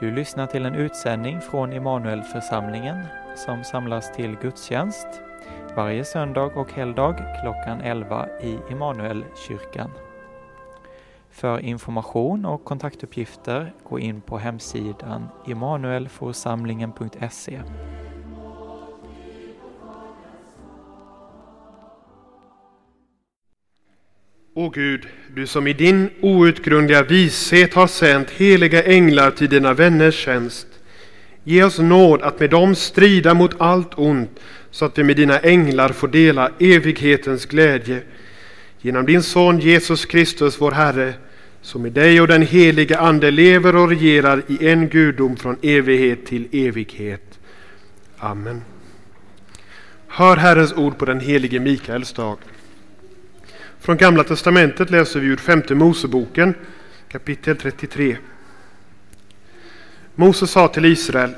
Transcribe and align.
Du 0.00 0.10
lyssnar 0.10 0.46
till 0.46 0.66
en 0.66 0.74
utsändning 0.74 1.40
från 1.40 1.72
Immanuelförsamlingen 1.72 3.06
som 3.36 3.64
samlas 3.64 4.12
till 4.12 4.36
gudstjänst 4.36 5.06
varje 5.76 6.04
söndag 6.04 6.56
och 6.56 6.72
helgdag 6.72 7.16
klockan 7.42 7.80
11 7.80 8.28
i 8.42 8.58
Immanuelkyrkan. 8.70 9.90
För 11.30 11.58
information 11.58 12.44
och 12.44 12.64
kontaktuppgifter 12.64 13.72
gå 13.88 13.98
in 13.98 14.20
på 14.20 14.38
hemsidan 14.38 15.28
immanuelforsamlingen.se. 15.46 17.60
O 24.58 24.68
Gud, 24.68 25.06
du 25.34 25.46
som 25.46 25.66
i 25.66 25.72
din 25.72 26.10
outgrundliga 26.20 27.02
vishet 27.02 27.74
har 27.74 27.86
sänt 27.86 28.30
heliga 28.30 28.82
änglar 28.84 29.30
till 29.30 29.48
dina 29.48 29.74
vänners 29.74 30.14
tjänst. 30.14 30.66
Ge 31.44 31.62
oss 31.64 31.78
nåd 31.78 32.22
att 32.22 32.40
med 32.40 32.50
dem 32.50 32.74
strida 32.74 33.34
mot 33.34 33.60
allt 33.60 33.98
ont 33.98 34.40
så 34.70 34.84
att 34.84 34.98
vi 34.98 35.04
med 35.04 35.16
dina 35.16 35.38
änglar 35.38 35.88
får 35.88 36.08
dela 36.08 36.50
evighetens 36.58 37.46
glädje. 37.46 38.02
Genom 38.80 39.06
din 39.06 39.22
son 39.22 39.60
Jesus 39.60 40.06
Kristus, 40.06 40.60
vår 40.60 40.72
Herre, 40.72 41.14
som 41.62 41.86
i 41.86 41.90
dig 41.90 42.20
och 42.20 42.28
den 42.28 42.42
helige 42.42 42.98
Ande 42.98 43.30
lever 43.30 43.76
och 43.76 43.88
regerar 43.88 44.42
i 44.46 44.68
en 44.68 44.88
gudom 44.88 45.36
från 45.36 45.56
evighet 45.62 46.26
till 46.26 46.48
evighet. 46.52 47.38
Amen. 48.18 48.62
Hör 50.08 50.36
Herrens 50.36 50.72
ord 50.72 50.98
på 50.98 51.04
den 51.04 51.20
helige 51.20 51.60
Mikaels 51.60 52.12
dag. 52.12 52.38
Från 53.88 53.96
Gamla 53.96 54.24
testamentet 54.24 54.90
läser 54.90 55.20
vi 55.20 55.26
ur 55.26 55.36
femte 55.36 55.74
Moseboken 55.74 56.54
kapitel 57.08 57.56
33. 57.56 58.16
Moses 60.14 60.50
sa 60.50 60.68
till 60.68 60.84
Israel 60.84 61.30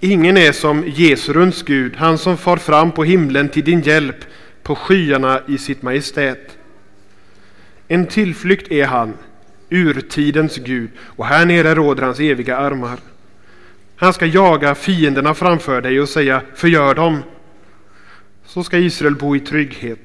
Ingen 0.00 0.36
är 0.36 0.52
som 0.52 0.84
Jesurunds 0.86 1.62
Gud, 1.62 1.96
han 1.96 2.18
som 2.18 2.36
far 2.36 2.56
fram 2.56 2.92
på 2.92 3.04
himlen 3.04 3.48
till 3.48 3.64
din 3.64 3.80
hjälp 3.80 4.16
på 4.62 4.74
skyarna 4.74 5.40
i 5.48 5.58
sitt 5.58 5.82
majestät. 5.82 6.58
En 7.88 8.06
tillflykt 8.06 8.72
är 8.72 8.86
han, 8.86 9.14
urtidens 9.68 10.56
Gud, 10.56 10.90
och 10.98 11.26
här 11.26 11.46
nere 11.46 11.74
råder 11.74 12.02
hans 12.02 12.20
eviga 12.20 12.56
armar. 12.56 12.98
Han 13.96 14.12
ska 14.12 14.26
jaga 14.26 14.74
fienderna 14.74 15.34
framför 15.34 15.80
dig 15.80 16.00
och 16.00 16.08
säga 16.08 16.42
förgör 16.54 16.94
dem. 16.94 17.22
Så 18.44 18.64
ska 18.64 18.78
Israel 18.78 19.16
bo 19.16 19.36
i 19.36 19.40
trygghet. 19.40 20.00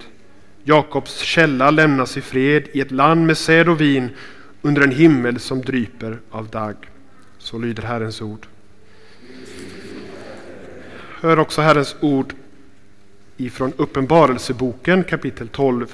Jakobs 0.68 1.20
källa 1.20 1.72
lämnas 1.72 2.18
i 2.18 2.22
fred 2.22 2.68
i 2.74 2.82
ett 2.82 2.92
land 2.92 3.26
med 3.26 3.38
säd 3.38 3.70
och 3.70 3.82
vin 3.82 4.10
under 4.62 4.82
en 4.82 4.92
himmel 4.92 5.40
som 5.40 5.62
dryper 5.62 6.20
av 6.30 6.48
dag. 6.48 6.76
Så 7.38 7.58
lyder 7.58 7.84
Herrens 7.84 8.22
ord. 8.22 8.48
Hör 11.22 11.40
också 11.40 11.62
Herrens 11.62 11.96
ord 12.00 12.34
ifrån 13.38 13.74
Uppenbarelseboken 13.78 15.04
kapitel 15.04 15.48
12. 15.48 15.94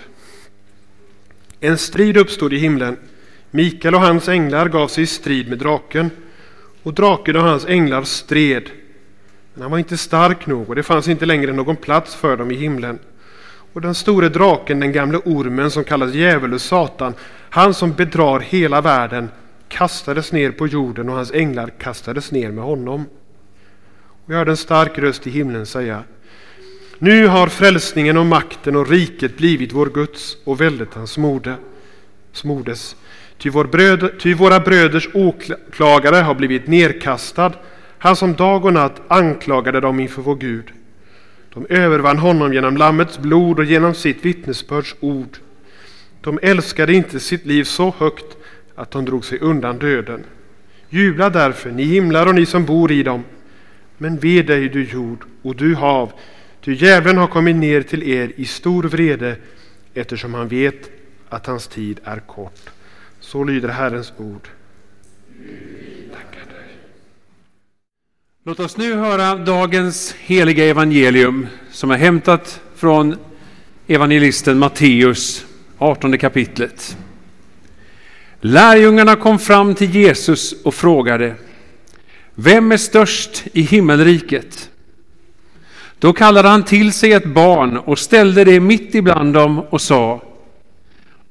En 1.59 1.78
strid 1.78 2.17
uppstod 2.17 2.53
i 2.53 2.58
himlen. 2.58 2.97
Mikael 3.52 3.95
och 3.95 4.02
hans 4.02 4.28
änglar 4.28 4.69
gav 4.69 4.88
sig 4.88 5.03
i 5.03 5.08
strid 5.08 5.50
med 5.50 5.58
draken 5.58 6.09
och 6.83 6.94
draken 6.94 7.35
och 7.35 7.44
hans 7.44 7.66
änglar 7.66 8.03
stred. 8.03 8.69
Men 9.53 9.61
han 9.61 9.72
var 9.72 9.78
inte 9.78 9.97
stark 9.97 10.47
nog 10.47 10.69
och 10.69 10.75
det 10.75 10.83
fanns 10.83 11.08
inte 11.08 11.25
längre 11.25 11.53
någon 11.53 11.75
plats 11.75 12.16
för 12.16 12.38
dem 12.38 12.52
i 12.52 12.56
himlen. 12.56 13.00
Och 13.73 13.81
den 13.81 13.95
store 13.95 14.30
draken, 14.30 14.80
den 14.80 14.91
gamle 14.91 15.17
ormen 15.17 15.72
som 15.72 15.83
kallas 15.83 16.14
djävul 16.14 16.53
och 16.53 16.61
Satan, 16.61 17.14
han 17.50 17.73
som 17.73 17.94
bedrar 17.94 18.39
hela 18.39 18.81
världen, 18.81 19.30
kastades 19.67 20.31
ner 20.31 20.52
på 20.52 20.67
jorden 20.67 21.09
och 21.09 21.16
hans 21.16 21.31
änglar 21.31 21.67
kastades 21.80 22.31
ner 22.31 22.52
med 22.52 22.63
honom. 22.63 23.05
Och 24.25 24.33
jag 24.33 24.38
hörde 24.38 24.52
en 24.52 24.58
stark 24.58 24.97
röst 24.97 25.28
i 25.28 25.30
himlen 25.30 25.66
säga 25.66 26.03
Nu 27.00 27.28
har 27.28 27.47
frälsningen 27.47 28.17
och 28.17 28.25
makten 28.25 28.75
och 28.75 28.90
riket 28.90 29.38
blivit 29.38 29.73
vår 29.73 29.85
Guds 29.85 30.38
och 30.44 30.62
väldet 30.62 30.94
hans 30.94 31.17
morde, 31.17 31.56
smordes. 32.31 32.96
Ty, 33.38 33.50
vår 33.50 33.66
bröd, 33.66 34.12
ty 34.19 34.34
våra 34.34 34.59
bröders 34.59 35.09
åklagare 35.13 36.16
har 36.16 36.35
blivit 36.35 36.67
nerkastad, 36.67 37.53
han 37.97 38.16
som 38.16 38.34
dag 38.34 38.66
och 38.66 38.73
natt 38.73 39.01
anklagade 39.07 39.79
dem 39.79 40.00
inför 40.00 40.22
vår 40.22 40.35
Gud. 40.35 40.72
De 41.53 41.66
övervann 41.69 42.17
honom 42.17 42.53
genom 42.53 42.78
Lammets 42.78 43.19
blod 43.19 43.59
och 43.59 43.66
genom 43.66 43.94
sitt 43.94 44.25
vittnesbörds 44.25 44.95
ord. 45.00 45.38
De 46.22 46.39
älskade 46.41 46.94
inte 46.94 47.19
sitt 47.19 47.45
liv 47.45 47.63
så 47.63 47.94
högt 47.97 48.38
att 48.75 48.91
de 48.91 49.06
drog 49.06 49.25
sig 49.25 49.39
undan 49.39 49.78
döden. 49.79 50.23
Jubla 50.90 51.29
därför, 51.29 51.72
ni 51.72 51.84
himlar 51.84 52.28
och 52.28 52.35
ni 52.35 52.45
som 52.45 52.66
bor 52.66 52.91
i 52.91 53.03
dem. 53.03 53.23
Men 53.97 54.17
ve 54.17 54.41
dig, 54.41 54.69
du 54.69 54.84
jord 54.84 55.25
och 55.41 55.56
du 55.56 55.75
hav, 55.75 56.11
ty 56.61 56.73
djävulen 56.73 57.17
har 57.17 57.28
kommit 57.28 57.56
ner 57.56 57.81
till 57.81 58.03
er 58.03 58.31
i 58.35 58.45
stor 58.45 58.84
vrede 58.84 59.35
eftersom 59.94 60.34
han 60.34 60.47
vet 60.47 60.90
att 61.29 61.45
hans 61.45 61.67
tid 61.67 62.00
är 62.03 62.19
kort. 62.19 62.69
Så 63.19 63.44
lyder 63.44 63.69
Herrens 63.69 64.13
ord. 64.17 64.47
Låt 68.44 68.59
oss 68.59 68.78
nu 68.78 68.94
höra 68.94 69.35
dagens 69.35 70.16
heliga 70.19 70.66
evangelium 70.66 71.47
som 71.72 71.91
är 71.91 71.97
hämtat 71.97 72.62
från 72.75 73.16
evangelisten 73.88 74.59
Matteus, 74.59 75.46
18 75.78 76.18
kapitlet. 76.18 76.97
Lärjungarna 78.40 79.16
kom 79.16 79.40
fram 79.40 79.75
till 79.75 79.96
Jesus 79.96 80.53
och 80.63 80.74
frågade 80.74 81.35
Vem 82.35 82.72
är 82.72 82.78
störst 82.78 83.44
i 83.53 83.62
himmelriket? 83.62 84.69
Då 86.00 86.13
kallade 86.13 86.47
han 86.47 86.63
till 86.63 86.94
sig 86.94 87.13
ett 87.13 87.34
barn 87.34 87.78
och 87.78 88.00
ställde 88.00 88.44
det 88.44 88.59
mitt 88.59 88.96
ibland 88.96 89.34
dem 89.34 89.59
och 89.59 89.81
sa 89.81 90.22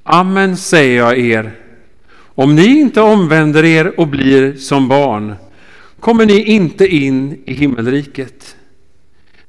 Amen 0.03 0.57
säger 0.57 0.99
jag 0.99 1.19
er, 1.19 1.53
om 2.35 2.55
ni 2.55 2.81
inte 2.81 3.01
omvänder 3.01 3.65
er 3.65 4.01
och 4.01 4.09
blir 4.09 4.55
som 4.57 4.89
barn 4.89 5.35
kommer 6.01 6.27
ni 6.27 6.43
inte 6.43 6.87
in 6.87 7.43
i 7.45 7.55
himmelriket. 7.55 8.57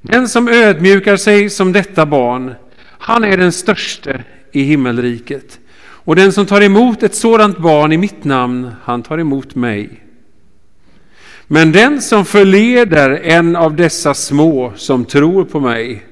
Den 0.00 0.28
som 0.28 0.48
ödmjukar 0.48 1.16
sig 1.16 1.50
som 1.50 1.72
detta 1.72 2.06
barn, 2.06 2.54
han 2.82 3.24
är 3.24 3.36
den 3.36 3.52
störste 3.52 4.24
i 4.52 4.62
himmelriket. 4.62 5.58
Och 6.04 6.16
den 6.16 6.32
som 6.32 6.46
tar 6.46 6.60
emot 6.60 7.02
ett 7.02 7.14
sådant 7.14 7.58
barn 7.58 7.92
i 7.92 7.96
mitt 7.96 8.24
namn, 8.24 8.70
han 8.82 9.02
tar 9.02 9.18
emot 9.18 9.54
mig. 9.54 9.90
Men 11.46 11.72
den 11.72 12.02
som 12.02 12.24
förleder 12.24 13.10
en 13.10 13.56
av 13.56 13.76
dessa 13.76 14.14
små 14.14 14.72
som 14.76 15.04
tror 15.04 15.44
på 15.44 15.60
mig, 15.60 16.04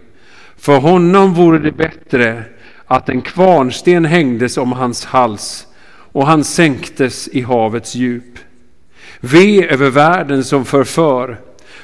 för 0.57 0.79
honom 0.79 1.35
vore 1.35 1.59
det 1.59 1.73
bättre 1.73 2.45
att 2.87 3.09
en 3.09 3.23
kvarnsten 3.23 4.05
hängdes 4.05 4.57
om 4.57 4.73
hans 4.73 5.05
hals 5.05 5.67
och 6.13 6.27
han 6.27 6.45
sänktes 6.45 7.29
i 7.29 7.41
havets 7.41 7.95
djup. 7.95 8.39
Ve 9.21 9.67
över 9.67 9.91
världen 9.91 10.45
som 10.45 10.65
förför. 10.65 11.39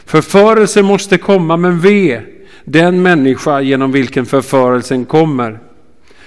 Förförelse 0.04 0.82
måste 0.82 1.18
komma, 1.18 1.56
men 1.56 1.80
ve 1.80 2.20
den 2.64 3.02
människa 3.02 3.60
genom 3.60 3.92
vilken 3.92 4.26
förförelsen 4.26 5.04
kommer. 5.04 5.58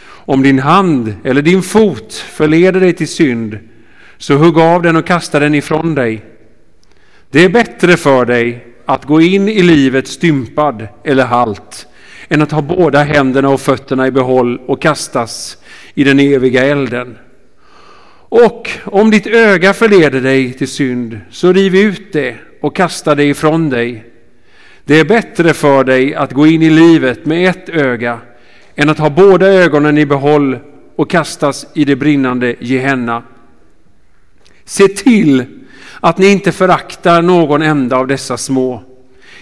Om 0.08 0.44
din 0.44 0.60
hand 0.60 1.14
eller 1.24 1.42
din 1.42 1.62
fot 1.62 2.14
förleder 2.14 2.80
dig 2.80 2.94
till 2.94 3.08
synd, 3.08 3.58
så 4.18 4.34
hugg 4.34 4.58
av 4.60 4.82
den 4.82 4.96
och 4.96 5.08
kasta 5.08 5.40
den 5.40 5.56
ifrån 5.56 5.96
dig. 5.96 6.26
Det 7.32 7.44
är 7.44 7.50
bättre 7.50 7.98
för 7.98 8.26
dig 8.26 8.66
att 8.86 9.06
gå 9.06 9.22
in 9.22 9.50
i 9.50 9.62
livet 9.62 10.08
stympad 10.08 10.88
eller 11.04 11.26
halt, 11.26 11.88
än 12.30 12.42
att 12.42 12.52
ha 12.52 12.62
båda 12.62 13.04
händerna 13.04 13.50
och 13.50 13.62
fötterna 13.62 14.08
i 14.08 14.12
behåll 14.12 14.58
och 14.68 14.82
kastas 14.82 15.58
i 15.94 16.04
den 16.04 16.20
eviga 16.20 16.66
elden. 16.66 17.18
Och 18.30 18.70
om 18.84 19.12
ditt 19.12 19.28
öga 19.28 19.74
förleder 19.74 20.22
dig 20.22 20.54
till 20.54 20.68
synd, 20.68 21.20
så 21.30 21.54
riv 21.54 21.76
ut 21.76 22.14
det 22.14 22.36
och 22.62 22.76
kasta 22.76 23.16
det 23.16 23.24
ifrån 23.24 23.70
dig. 23.70 24.06
Det 24.86 25.00
är 25.00 25.06
bättre 25.06 25.54
för 25.54 25.84
dig 25.84 26.16
att 26.16 26.34
gå 26.34 26.48
in 26.48 26.62
i 26.62 26.70
livet 26.70 27.26
med 27.26 27.50
ett 27.50 27.70
öga 27.70 28.20
än 28.76 28.90
att 28.90 29.00
ha 29.00 29.10
båda 29.10 29.48
ögonen 29.48 29.98
i 29.98 30.06
behåll 30.06 30.58
och 30.96 31.10
kastas 31.10 31.68
i 31.74 31.86
det 31.86 31.96
brinnande 31.96 32.56
Gehenna. 32.60 33.24
Se 34.66 34.88
till 34.88 35.46
att 36.00 36.18
ni 36.18 36.28
inte 36.28 36.52
föraktar 36.52 37.22
någon 37.22 37.62
enda 37.62 37.98
av 37.98 38.08
dessa 38.08 38.38
små. 38.38 38.84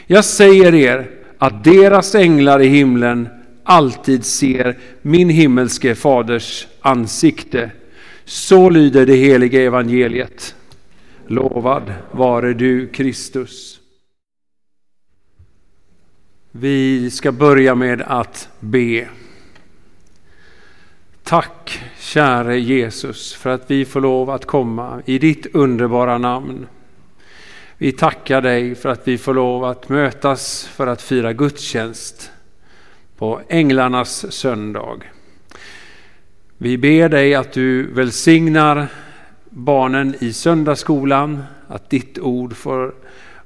Jag 0.05 0.25
säger 0.25 0.75
er 0.75 1.09
att 1.37 1.63
deras 1.63 2.15
änglar 2.15 2.61
i 2.61 2.67
himlen 2.67 3.29
alltid 3.63 4.25
ser 4.25 4.77
min 5.01 5.29
himmelske 5.29 5.95
faders 5.95 6.67
ansikte. 6.81 7.71
Så 8.27 8.69
lyder 8.69 9.05
det 9.05 9.15
heliga 9.15 9.61
evangeliet. 9.61 10.55
Lovad 11.27 11.93
vare 12.11 12.53
du 12.53 12.87
Kristus. 12.87 13.79
Vi 16.51 17.11
ska 17.11 17.31
börja 17.31 17.75
med 17.75 18.01
att 18.01 18.49
be. 18.59 19.07
Tack 21.23 21.81
käre 21.99 22.59
Jesus 22.59 23.33
för 23.33 23.49
att 23.49 23.71
vi 23.71 23.85
får 23.85 24.01
lov 24.01 24.29
att 24.29 24.45
komma 24.45 25.01
i 25.05 25.19
ditt 25.19 25.55
underbara 25.55 26.17
namn 26.17 26.67
Vi 27.77 27.91
tackar 27.91 28.41
dig 28.41 28.75
för 28.75 28.89
att 28.89 29.07
vi 29.07 29.17
får 29.17 29.33
lov 29.33 29.63
att 29.63 29.89
mötas 29.89 30.67
för 30.67 30.87
att 30.87 31.01
fira 31.01 31.33
gudstjänst 31.33 32.31
på 33.17 33.41
Änglarnas 33.49 34.31
söndag. 34.33 35.16
Vi 36.59 36.77
ber 36.77 37.09
dig 37.09 37.35
att 37.35 37.53
du 37.53 37.93
välsignar 37.93 38.87
barnen 39.49 40.15
i 40.19 40.33
söndagsskolan, 40.33 41.43
att 41.67 41.89
ditt 41.89 42.19
ord 42.19 42.55
får, 42.55 42.95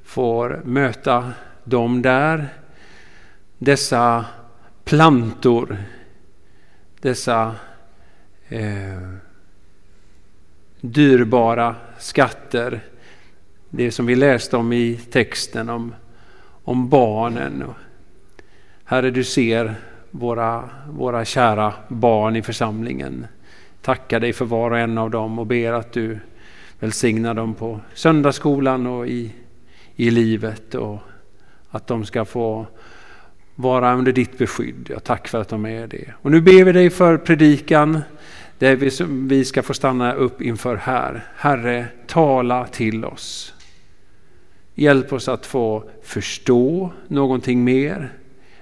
får 0.04 0.62
möta 0.64 1.32
dem 1.64 2.02
där. 2.02 2.48
Dessa 3.58 4.24
plantor, 4.84 5.76
dessa 7.00 7.54
eh, 8.48 9.12
dyrbara 10.80 11.76
skatter. 11.98 12.80
Det 13.70 13.90
som 13.90 14.06
vi 14.06 14.14
läste 14.14 14.56
om 14.56 14.72
i 14.72 15.00
texten 15.10 15.68
om, 15.68 15.94
om 16.64 16.88
barnen. 16.88 17.64
Herre, 18.84 19.10
du 19.10 19.24
ser 19.24 19.74
våra, 20.12 20.70
våra 20.90 21.24
kära 21.24 21.74
barn 21.88 22.36
i 22.36 22.42
församlingen. 22.42 23.26
Tackar 23.82 24.20
dig 24.20 24.32
för 24.32 24.44
var 24.44 24.70
och 24.70 24.78
en 24.78 24.98
av 24.98 25.10
dem 25.10 25.38
och 25.38 25.46
ber 25.46 25.72
att 25.72 25.92
du 25.92 26.18
välsignar 26.78 27.34
dem 27.34 27.54
på 27.54 27.80
söndagsskolan 27.94 28.86
och 28.86 29.06
i, 29.06 29.32
i 29.96 30.10
livet 30.10 30.74
och 30.74 30.98
att 31.70 31.86
de 31.86 32.04
ska 32.04 32.24
få 32.24 32.66
vara 33.54 33.94
under 33.94 34.12
ditt 34.12 34.38
beskydd. 34.38 34.86
Jag 34.90 35.04
tack 35.04 35.28
för 35.28 35.40
att 35.40 35.48
de 35.48 35.66
är 35.66 35.86
det. 35.86 36.12
Och 36.22 36.30
nu 36.30 36.40
ber 36.40 36.64
vi 36.64 36.72
dig 36.72 36.90
för 36.90 37.18
predikan 37.18 38.00
det 38.58 38.74
vi, 38.74 38.90
vi 39.08 39.44
ska 39.44 39.62
få 39.62 39.74
stanna 39.74 40.12
upp 40.12 40.42
inför 40.42 40.76
här. 40.76 41.24
Herre, 41.36 41.86
tala 42.06 42.66
till 42.66 43.04
oss. 43.04 43.54
Hjälp 44.74 45.12
oss 45.12 45.28
att 45.28 45.46
få 45.46 45.90
förstå 46.02 46.92
någonting 47.08 47.64
mer. 47.64 48.12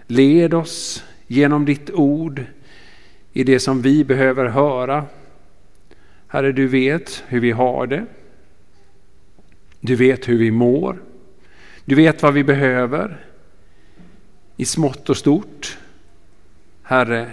Led 0.07 0.55
oss 0.55 1.05
genom 1.33 1.65
ditt 1.65 1.91
ord 1.91 2.45
i 3.33 3.45
det 3.45 3.61
som 3.61 3.83
vi 3.83 4.05
behöver 4.05 4.47
höra. 4.47 5.05
Herre, 6.27 6.53
du 6.53 6.69
vet 6.69 7.25
hur 7.29 7.41
vi 7.41 7.51
har 7.51 7.87
det. 7.87 8.07
Du 9.81 9.97
vet 9.97 10.29
hur 10.29 10.39
vi 10.39 10.51
mår. 10.51 11.03
Du 11.85 11.95
vet 11.95 12.23
vad 12.23 12.35
vi 12.35 12.45
behöver 12.45 13.25
i 14.57 14.65
smått 14.65 15.11
och 15.11 15.17
stort. 15.17 15.79
Herre, 16.83 17.31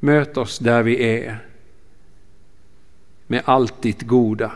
möt 0.00 0.36
oss 0.36 0.58
där 0.58 0.82
vi 0.82 1.02
är 1.02 1.38
med 3.26 3.42
allt 3.44 3.82
ditt 3.82 4.02
goda. 4.02 4.52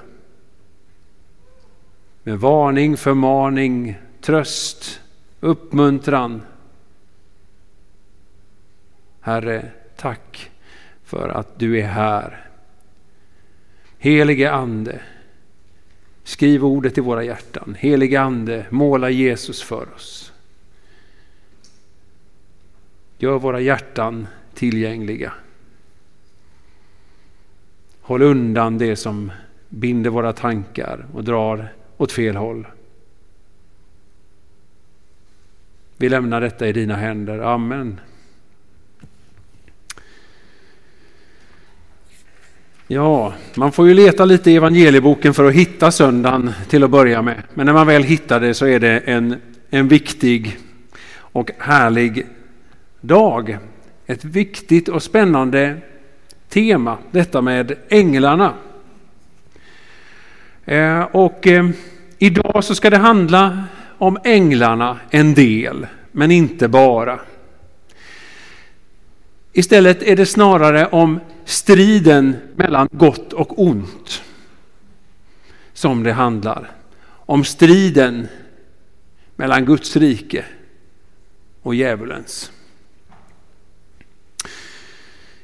Med 2.22 2.38
varning, 2.38 2.96
förmaning, 2.96 3.98
tröst, 4.20 5.00
uppmuntran. 5.44 6.42
Herre, 9.20 9.70
tack 9.96 10.50
för 11.04 11.28
att 11.28 11.58
du 11.58 11.78
är 11.78 11.86
här. 11.86 12.46
Helige 13.98 14.52
Ande, 14.52 15.00
skriv 16.22 16.64
ordet 16.64 16.98
i 16.98 17.00
våra 17.00 17.24
hjärtan. 17.24 17.76
Helige 17.78 18.20
Ande, 18.20 18.66
måla 18.70 19.10
Jesus 19.10 19.62
för 19.62 19.94
oss. 19.94 20.32
Gör 23.18 23.38
våra 23.38 23.60
hjärtan 23.60 24.26
tillgängliga. 24.54 25.32
Håll 28.00 28.22
undan 28.22 28.78
det 28.78 28.96
som 28.96 29.32
binder 29.68 30.10
våra 30.10 30.32
tankar 30.32 31.06
och 31.14 31.24
drar 31.24 31.72
åt 31.96 32.12
fel 32.12 32.36
håll. 32.36 32.66
Vi 35.96 36.08
lämnar 36.08 36.40
detta 36.40 36.68
i 36.68 36.72
dina 36.72 36.96
händer. 36.96 37.38
Amen. 37.38 38.00
Ja, 42.86 43.34
man 43.54 43.72
får 43.72 43.88
ju 43.88 43.94
leta 43.94 44.24
lite 44.24 44.50
i 44.50 44.56
evangelieboken 44.56 45.34
för 45.34 45.44
att 45.44 45.54
hitta 45.54 45.90
söndagen 45.90 46.52
till 46.68 46.84
att 46.84 46.90
börja 46.90 47.22
med. 47.22 47.42
Men 47.54 47.66
när 47.66 47.72
man 47.72 47.86
väl 47.86 48.02
hittar 48.02 48.40
det 48.40 48.54
så 48.54 48.66
är 48.66 48.80
det 48.80 48.98
en, 48.98 49.36
en 49.70 49.88
viktig 49.88 50.58
och 51.16 51.50
härlig 51.58 52.26
dag. 53.00 53.58
Ett 54.06 54.24
viktigt 54.24 54.88
och 54.88 55.02
spännande 55.02 55.76
tema, 56.48 56.98
detta 57.10 57.42
med 57.42 57.76
änglarna. 57.88 58.54
Eh, 60.64 61.02
och 61.02 61.46
eh, 61.46 61.68
idag 62.18 62.64
så 62.64 62.74
ska 62.74 62.90
det 62.90 62.98
handla 62.98 63.64
om 63.98 64.18
änglarna 64.24 65.00
en 65.10 65.34
del, 65.34 65.86
men 66.12 66.30
inte 66.30 66.68
bara. 66.68 67.20
Istället 69.52 70.02
är 70.02 70.16
det 70.16 70.26
snarare 70.26 70.86
om 70.86 71.20
striden 71.44 72.36
mellan 72.56 72.88
gott 72.92 73.32
och 73.32 73.62
ont 73.62 74.22
som 75.72 76.02
det 76.02 76.12
handlar. 76.12 76.70
Om 77.06 77.44
striden 77.44 78.28
mellan 79.36 79.64
Guds 79.64 79.96
rike 79.96 80.44
och 81.62 81.74
djävulens. 81.74 82.50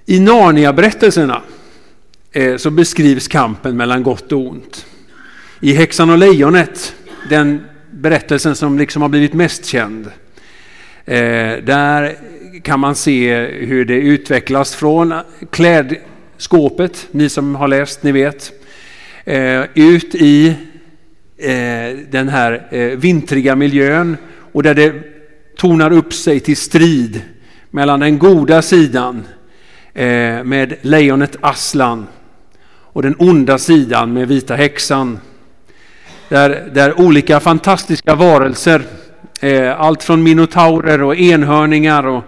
I 0.07 0.21
Narnia-berättelserna 0.21 1.43
eh, 2.33 2.57
så 2.57 2.71
beskrivs 2.71 3.29
kampen 3.29 3.77
mellan 3.77 4.03
gott 4.03 4.33
och 4.33 4.41
ont. 4.41 4.87
I 5.61 5.73
Häxan 5.73 6.11
och 6.11 6.19
lejonet, 6.19 6.95
den 7.29 7.65
berättelsen 7.91 8.57
som 8.57 8.79
liksom 8.79 9.03
har 9.03 9.09
blivit 9.09 9.33
mest 9.33 9.67
känd, 9.67 10.07
eh, 11.05 11.53
där 11.65 12.17
kan 12.63 12.81
man 12.81 12.95
se 12.95 13.47
hur 13.47 13.85
det 13.85 13.95
utvecklas 13.95 14.75
från 14.75 15.15
klädskåpet, 15.51 17.07
ni 17.11 17.29
som 17.29 17.55
har 17.55 17.69
läst, 17.69 18.03
ni 18.03 18.13
vet, 18.13 18.53
eh, 19.25 19.63
ut 19.75 20.15
i 20.15 20.57
eh, 21.39 21.99
den 22.11 22.29
här 22.29 22.67
eh, 22.71 22.99
vintriga 22.99 23.57
miljön 23.57 24.17
och 24.53 24.63
där 24.63 24.75
det 24.75 24.95
tonar 25.57 25.93
upp 25.93 26.15
sig 26.15 26.41
till 26.41 26.57
strid 26.57 27.23
mellan 27.71 28.01
den 28.01 28.19
goda 28.19 28.63
sidan 28.63 29.25
Eh, 29.95 30.45
med 30.45 30.77
lejonet 30.83 31.37
Aslan 31.41 32.07
och 32.67 33.03
den 33.03 33.15
onda 33.19 33.59
sidan 33.59 34.13
med 34.13 34.29
vita 34.29 34.55
häxan. 34.55 35.19
Där, 36.31 36.71
där 36.75 37.01
olika 37.01 37.41
fantastiska 37.41 38.15
varelser, 38.15 38.83
eh, 39.41 39.81
allt 39.81 40.03
från 40.03 40.23
minotaurer 40.23 41.03
och 41.03 41.17
enhörningar 41.17 42.07
och 42.07 42.25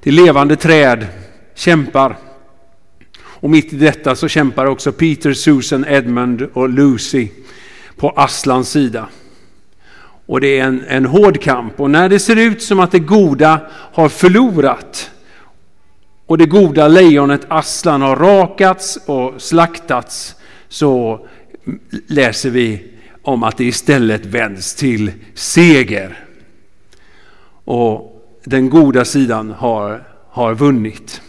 till 0.00 0.14
levande 0.14 0.56
träd 0.56 1.06
kämpar. 1.54 2.16
Och 3.18 3.50
mitt 3.50 3.72
i 3.72 3.76
detta 3.76 4.16
så 4.16 4.28
kämpar 4.28 4.66
också 4.66 4.92
Peter, 4.92 5.32
Susan, 5.32 5.84
Edmund 5.88 6.42
och 6.52 6.68
Lucy 6.68 7.28
på 7.96 8.10
Aslans 8.10 8.70
sida. 8.70 9.06
Och 10.26 10.40
det 10.40 10.58
är 10.58 10.64
en, 10.64 10.84
en 10.88 11.06
hård 11.06 11.42
kamp 11.42 11.80
och 11.80 11.90
när 11.90 12.08
det 12.08 12.18
ser 12.18 12.36
ut 12.36 12.62
som 12.62 12.80
att 12.80 12.92
det 12.92 12.98
goda 12.98 13.60
har 13.70 14.08
förlorat 14.08 15.10
och 16.26 16.38
det 16.38 16.46
goda 16.46 16.88
lejonet 16.88 17.46
Aslan 17.48 18.02
har 18.02 18.16
rakats 18.16 18.98
och 19.06 19.42
slaktats 19.42 20.34
så 20.68 21.20
läser 22.06 22.50
vi 22.50 22.94
om 23.28 23.42
att 23.42 23.56
det 23.56 23.64
istället 23.64 24.26
vänds 24.26 24.74
till 24.74 25.10
seger. 25.34 26.18
Och 27.64 28.22
den 28.44 28.70
goda 28.70 29.04
sidan 29.04 29.50
har, 29.50 30.02
har 30.30 30.54
vunnit. 30.54 31.20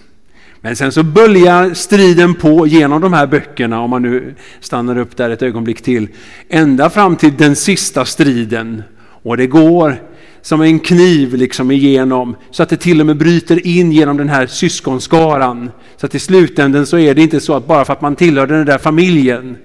Men 0.61 0.75
sen 0.75 0.91
så 0.91 1.03
böljar 1.03 1.73
striden 1.73 2.35
på 2.35 2.67
genom 2.67 3.01
de 3.01 3.13
här 3.13 3.27
böckerna, 3.27 3.81
om 3.81 3.89
man 3.89 4.01
nu 4.01 4.35
stannar 4.59 4.97
upp 4.97 5.17
där 5.17 5.29
ett 5.29 5.41
ögonblick 5.41 5.81
till, 5.81 6.07
ända 6.49 6.89
fram 6.89 7.15
till 7.15 7.37
den 7.37 7.55
sista 7.55 8.05
striden. 8.05 8.83
Och 9.23 9.37
det 9.37 9.47
går 9.47 10.01
som 10.41 10.61
en 10.61 10.79
kniv 10.79 11.33
liksom 11.33 11.71
igenom 11.71 12.35
så 12.51 12.63
att 12.63 12.69
det 12.69 12.77
till 12.77 12.99
och 12.99 13.05
med 13.05 13.17
bryter 13.17 13.67
in 13.67 13.91
genom 13.91 14.17
den 14.17 14.29
här 14.29 14.47
syskonskaran. 14.47 15.71
Så 15.97 16.05
att 16.05 16.15
i 16.15 16.19
slutänden 16.19 16.85
så 16.85 16.97
är 16.97 17.15
det 17.15 17.21
inte 17.21 17.39
så 17.39 17.55
att 17.55 17.67
bara 17.67 17.85
för 17.85 17.93
att 17.93 18.01
man 18.01 18.15
tillhör 18.15 18.47
den 18.47 18.65
där 18.65 18.77
familjen 18.77 19.57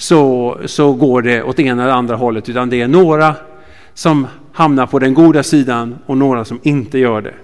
så, 0.00 0.58
så 0.66 0.92
går 0.92 1.22
det 1.22 1.42
åt 1.42 1.58
ena 1.60 1.82
eller 1.82 1.92
andra 1.92 2.16
hållet 2.16 2.48
utan 2.48 2.70
det 2.70 2.80
är 2.80 2.88
några 2.88 3.36
som 3.94 4.26
hamnar 4.52 4.86
på 4.86 4.98
den 4.98 5.14
goda 5.14 5.42
sidan 5.42 5.98
och 6.06 6.16
några 6.16 6.44
som 6.44 6.60
inte 6.62 6.98
gör 6.98 7.22
det. 7.22 7.34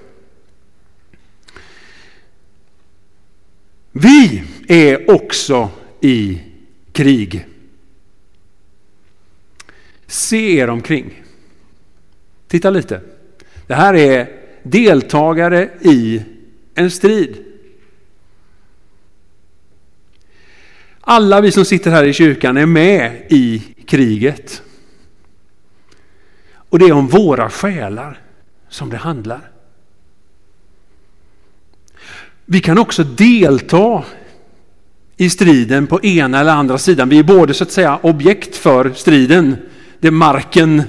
Vi 3.93 4.43
är 4.69 5.11
också 5.11 5.71
i 6.01 6.41
krig. 6.93 7.47
Se 10.07 10.59
er 10.59 10.71
omkring. 10.71 11.23
Titta 12.49 12.71
lite. 12.71 13.01
Det 13.67 13.75
här 13.75 13.95
är 13.95 14.29
deltagare 14.63 15.71
i 15.81 16.23
en 16.75 16.91
strid. 16.91 17.46
Alla 21.09 21.41
vi 21.41 21.53
som 21.53 21.65
sitter 21.65 21.91
här 21.91 22.05
i 22.05 22.13
kyrkan 22.13 22.57
är 22.57 22.67
med 22.67 23.23
i 23.29 23.63
kriget. 23.87 24.63
Och 26.55 26.79
det 26.79 26.85
är 26.85 26.93
om 26.93 27.07
våra 27.07 27.51
själar 27.51 28.19
som 28.69 28.91
det 28.91 28.97
handlar. 28.97 29.51
Vi 32.45 32.61
kan 32.61 32.79
också 32.79 33.05
delta 33.05 34.05
i 35.17 35.31
striden 35.31 35.87
på 35.87 36.01
ena 36.01 36.41
eller 36.41 36.53
andra 36.53 36.79
sidan. 36.79 37.09
Vi 37.09 37.19
är 37.19 37.23
både 37.23 37.55
så 37.55 37.65
att 37.65 37.73
säga 37.73 37.99
objekt 38.03 38.57
för 38.57 38.91
striden. 38.91 39.57
Det 40.01 40.07
är 40.07 40.13
marken 40.13 40.83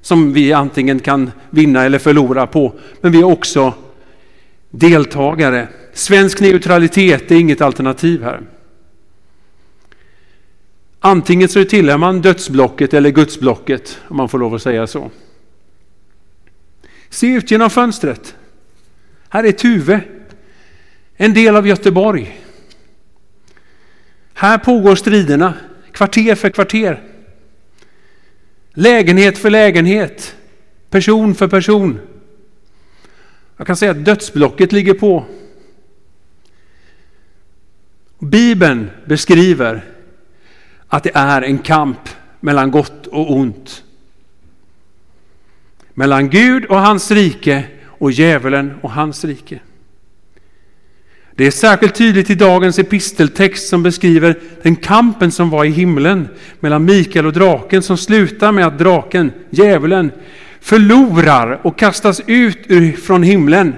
som 0.00 0.32
vi 0.32 0.52
antingen 0.52 1.00
kan 1.00 1.30
vinna 1.50 1.84
eller 1.84 1.98
förlora 1.98 2.46
på. 2.46 2.72
Men 3.00 3.12
vi 3.12 3.18
är 3.18 3.24
också 3.24 3.74
deltagare. 4.70 5.68
Svensk 5.92 6.40
neutralitet 6.40 7.30
är 7.30 7.36
inget 7.36 7.60
alternativ 7.60 8.22
här. 8.22 8.40
Antingen 11.00 11.48
så 11.48 11.64
tillhör 11.64 11.98
man 11.98 12.22
dödsblocket 12.22 12.94
eller 12.94 13.10
gudsblocket, 13.10 14.00
om 14.08 14.16
man 14.16 14.28
får 14.28 14.38
lov 14.38 14.54
att 14.54 14.62
säga 14.62 14.86
så. 14.86 15.10
Se 17.08 17.26
ut 17.26 17.50
genom 17.50 17.70
fönstret. 17.70 18.36
Här 19.28 19.44
är 19.44 19.52
Tuve, 19.52 20.00
en 21.16 21.34
del 21.34 21.56
av 21.56 21.66
Göteborg. 21.66 22.40
Här 24.34 24.58
pågår 24.58 24.94
striderna, 24.94 25.54
kvarter 25.92 26.34
för 26.34 26.50
kvarter. 26.50 27.02
Lägenhet 28.72 29.38
för 29.38 29.50
lägenhet, 29.50 30.36
person 30.90 31.34
för 31.34 31.48
person. 31.48 32.00
Jag 33.56 33.66
kan 33.66 33.76
säga 33.76 33.90
att 33.90 34.04
dödsblocket 34.04 34.72
ligger 34.72 34.94
på. 34.94 35.24
Bibeln 38.18 38.90
beskriver 39.06 39.89
att 40.90 41.02
det 41.02 41.10
är 41.14 41.42
en 41.42 41.58
kamp 41.58 42.08
mellan 42.40 42.70
gott 42.70 43.06
och 43.06 43.32
ont. 43.32 43.84
Mellan 45.94 46.30
Gud 46.30 46.64
och 46.64 46.80
hans 46.80 47.10
rike 47.10 47.64
och 47.84 48.12
djävulen 48.12 48.74
och 48.80 48.90
hans 48.90 49.24
rike. 49.24 49.60
Det 51.34 51.46
är 51.46 51.50
särskilt 51.50 51.94
tydligt 51.94 52.30
i 52.30 52.34
dagens 52.34 52.78
episteltext 52.78 53.68
som 53.68 53.82
beskriver 53.82 54.38
den 54.62 54.76
kampen 54.76 55.30
som 55.30 55.50
var 55.50 55.64
i 55.64 55.70
himlen 55.70 56.28
mellan 56.60 56.84
Mikael 56.84 57.26
och 57.26 57.32
draken 57.32 57.82
som 57.82 57.96
slutar 57.96 58.52
med 58.52 58.66
att 58.66 58.78
draken, 58.78 59.32
djävulen, 59.50 60.12
förlorar 60.60 61.60
och 61.62 61.78
kastas 61.78 62.22
ut 62.26 63.02
från 63.02 63.22
himlen. 63.22 63.74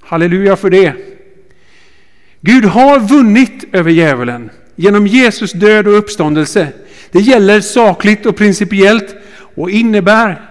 Halleluja 0.00 0.56
för 0.56 0.70
det. 0.70 0.94
Gud 2.40 2.64
har 2.64 3.00
vunnit 3.00 3.64
över 3.72 3.90
djävulen 3.90 4.50
genom 4.80 5.06
Jesus 5.06 5.52
död 5.52 5.86
och 5.86 5.98
uppståndelse. 5.98 6.68
Det 7.10 7.20
gäller 7.20 7.60
sakligt 7.60 8.26
och 8.26 8.36
principiellt 8.36 9.14
och 9.54 9.70
innebär 9.70 10.50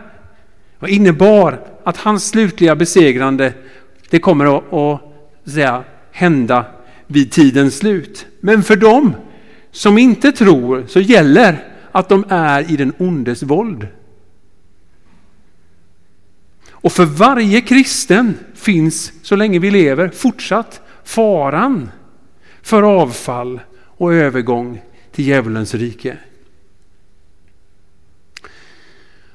och 0.79 0.89
innebar 0.89 1.59
att 1.83 1.97
hans 1.97 2.29
slutliga 2.29 2.75
besegrande 2.75 3.53
det 4.09 4.19
kommer 4.19 4.57
att, 4.57 4.73
att 4.73 5.01
säga, 5.51 5.83
hända 6.11 6.65
vid 7.07 7.31
tidens 7.31 7.77
slut. 7.77 8.25
Men 8.39 8.63
för 8.63 8.75
dem 8.75 9.15
som 9.71 9.97
inte 9.97 10.31
tror 10.31 10.85
så 10.87 10.99
gäller 10.99 11.67
att 11.91 12.09
de 12.09 12.25
är 12.29 12.71
i 12.71 12.77
den 12.77 12.93
ondes 12.97 13.43
våld. 13.43 13.87
Och 16.71 16.91
för 16.91 17.05
varje 17.05 17.61
kristen 17.61 18.37
finns, 18.55 19.13
så 19.21 19.35
länge 19.35 19.59
vi 19.59 19.71
lever, 19.71 20.09
fortsatt 20.09 20.81
faran 21.03 21.89
för 22.61 22.83
avfall 22.83 23.59
och 23.99 24.13
övergång 24.13 24.81
till 25.11 25.27
djävulens 25.27 25.75
rike. 25.75 26.17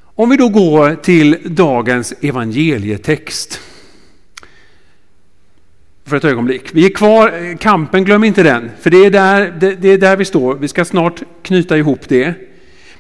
Om 0.01 0.31
vi 0.31 0.37
då 0.37 0.49
går 0.49 0.95
till 0.95 1.39
dagens 1.45 2.15
evangelietext. 2.21 3.61
För 6.05 6.17
ett 6.17 6.25
ögonblick. 6.25 6.63
Vi 6.73 6.87
är 6.87 6.91
kvar, 6.91 7.57
kampen, 7.57 8.05
glöm 8.05 8.25
inte 8.25 8.43
den. 8.43 8.71
För 8.81 8.91
det 8.91 9.05
är, 9.05 9.11
där, 9.11 9.57
det, 9.61 9.75
det 9.75 9.89
är 9.89 9.99
där 9.99 10.17
vi 10.17 10.25
står. 10.25 10.55
Vi 10.55 10.69
ska 10.69 10.85
snart 10.85 11.23
knyta 11.43 11.79
ihop 11.79 12.09
det. 12.09 12.35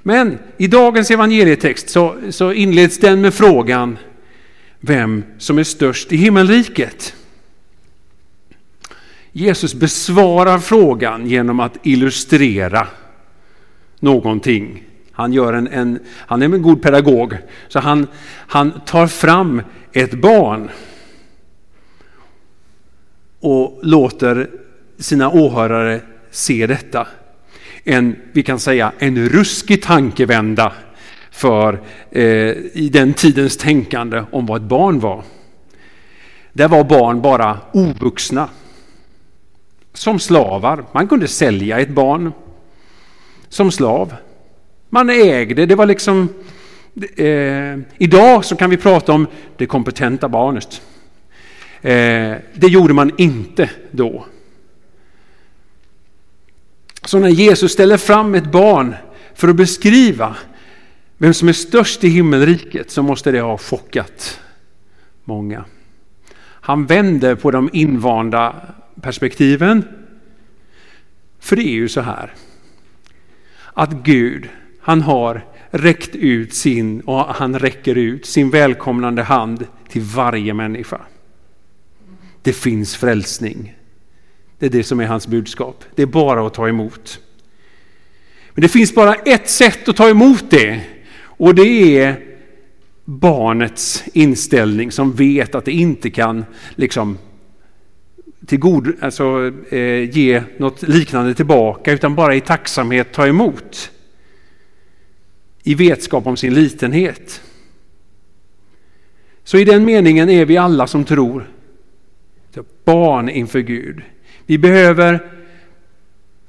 Men 0.02 0.38
i 0.56 0.66
dagens 0.66 1.10
evangelietext 1.10 1.88
så, 1.88 2.16
så 2.30 2.52
inleds 2.52 2.98
den 2.98 3.20
med 3.20 3.34
frågan 3.34 3.98
vem 4.80 5.24
som 5.38 5.58
är 5.58 5.64
störst 5.64 6.12
i 6.12 6.16
himmelriket. 6.16 7.14
Jesus 9.36 9.74
besvarar 9.74 10.58
frågan 10.58 11.26
genom 11.26 11.60
att 11.60 11.76
illustrera 11.82 12.86
någonting. 14.00 14.82
Han, 15.12 15.32
gör 15.32 15.52
en, 15.52 15.68
en, 15.68 15.98
han 16.10 16.42
är 16.42 16.46
en 16.46 16.62
god 16.62 16.82
pedagog, 16.82 17.36
så 17.68 17.78
han, 17.78 18.06
han 18.26 18.80
tar 18.86 19.06
fram 19.06 19.62
ett 19.92 20.14
barn 20.14 20.70
och 23.40 23.80
låter 23.82 24.50
sina 24.98 25.30
åhörare 25.30 26.00
se 26.30 26.66
detta. 26.66 27.06
En, 27.84 28.16
vi 28.32 28.42
kan 28.42 28.58
säga 28.58 28.92
en 28.98 29.28
ruskig 29.28 29.82
tankevända 29.82 30.72
för 31.30 31.80
eh, 32.10 32.22
i 32.72 32.90
den 32.92 33.14
tidens 33.14 33.56
tänkande 33.56 34.22
om 34.30 34.46
vad 34.46 34.62
ett 34.62 34.68
barn 34.68 35.00
var. 35.00 35.22
Där 36.52 36.68
var 36.68 36.84
barn 36.84 37.22
bara 37.22 37.58
ovuxna 37.72 38.48
som 39.94 40.18
slavar. 40.18 40.84
Man 40.92 41.08
kunde 41.08 41.28
sälja 41.28 41.78
ett 41.78 41.88
barn 41.88 42.32
som 43.48 43.70
slav. 43.70 44.14
Man 44.90 45.10
ägde, 45.10 45.66
det 45.66 45.74
var 45.74 45.86
liksom... 45.86 46.28
Eh, 47.16 47.78
idag 47.98 48.44
så 48.44 48.56
kan 48.56 48.70
vi 48.70 48.76
prata 48.76 49.12
om 49.12 49.26
det 49.56 49.66
kompetenta 49.66 50.28
barnet. 50.28 50.82
Eh, 51.82 52.36
det 52.54 52.68
gjorde 52.68 52.94
man 52.94 53.12
inte 53.18 53.70
då. 53.90 54.26
Så 57.04 57.18
när 57.18 57.28
Jesus 57.28 57.72
ställer 57.72 57.96
fram 57.96 58.34
ett 58.34 58.52
barn 58.52 58.94
för 59.34 59.48
att 59.48 59.56
beskriva 59.56 60.36
vem 61.18 61.34
som 61.34 61.48
är 61.48 61.52
störst 61.52 62.04
i 62.04 62.08
himmelriket 62.08 62.90
så 62.90 63.02
måste 63.02 63.30
det 63.30 63.40
ha 63.40 63.58
chockat 63.58 64.40
många. 65.24 65.64
Han 66.40 66.86
vänder 66.86 67.34
på 67.34 67.50
de 67.50 67.70
invanda 67.72 68.54
perspektiven. 69.00 69.84
För 71.38 71.56
det 71.56 71.62
är 71.62 71.74
ju 71.74 71.88
så 71.88 72.00
här 72.00 72.34
att 73.74 73.92
Gud, 73.92 74.48
han 74.80 75.02
har 75.02 75.44
räckt 75.70 76.16
ut 76.16 76.54
sin 76.54 77.00
och 77.00 77.24
han 77.24 77.58
räcker 77.58 77.94
ut 77.94 78.26
sin 78.26 78.50
välkomnande 78.50 79.22
hand 79.22 79.66
till 79.88 80.02
varje 80.02 80.54
människa. 80.54 81.00
Det 82.42 82.52
finns 82.52 82.96
frälsning. 82.96 83.74
Det 84.58 84.66
är 84.66 84.70
det 84.70 84.84
som 84.84 85.00
är 85.00 85.06
hans 85.06 85.26
budskap. 85.26 85.84
Det 85.94 86.02
är 86.02 86.06
bara 86.06 86.46
att 86.46 86.54
ta 86.54 86.68
emot. 86.68 87.20
Men 88.54 88.62
det 88.62 88.68
finns 88.68 88.94
bara 88.94 89.14
ett 89.14 89.50
sätt 89.50 89.88
att 89.88 89.96
ta 89.96 90.08
emot 90.08 90.50
det 90.50 90.80
och 91.16 91.54
det 91.54 91.98
är 91.98 92.20
barnets 93.04 94.04
inställning 94.12 94.92
som 94.92 95.12
vet 95.12 95.54
att 95.54 95.64
det 95.64 95.72
inte 95.72 96.10
kan 96.10 96.44
liksom 96.74 97.18
till 98.46 98.58
god, 98.58 98.92
alltså, 99.00 99.52
eh, 99.70 100.10
ge 100.10 100.42
något 100.58 100.82
liknande 100.82 101.34
tillbaka 101.34 101.92
utan 101.92 102.14
bara 102.14 102.34
i 102.34 102.40
tacksamhet 102.40 103.12
ta 103.12 103.26
emot. 103.26 103.90
I 105.62 105.74
vetskap 105.74 106.26
om 106.26 106.36
sin 106.36 106.54
litenhet. 106.54 107.42
Så 109.44 109.58
i 109.58 109.64
den 109.64 109.84
meningen 109.84 110.30
är 110.30 110.44
vi 110.44 110.56
alla 110.56 110.86
som 110.86 111.04
tror 111.04 111.46
barn 112.84 113.28
inför 113.28 113.60
Gud. 113.60 114.02
Vi 114.46 114.58
behöver 114.58 115.32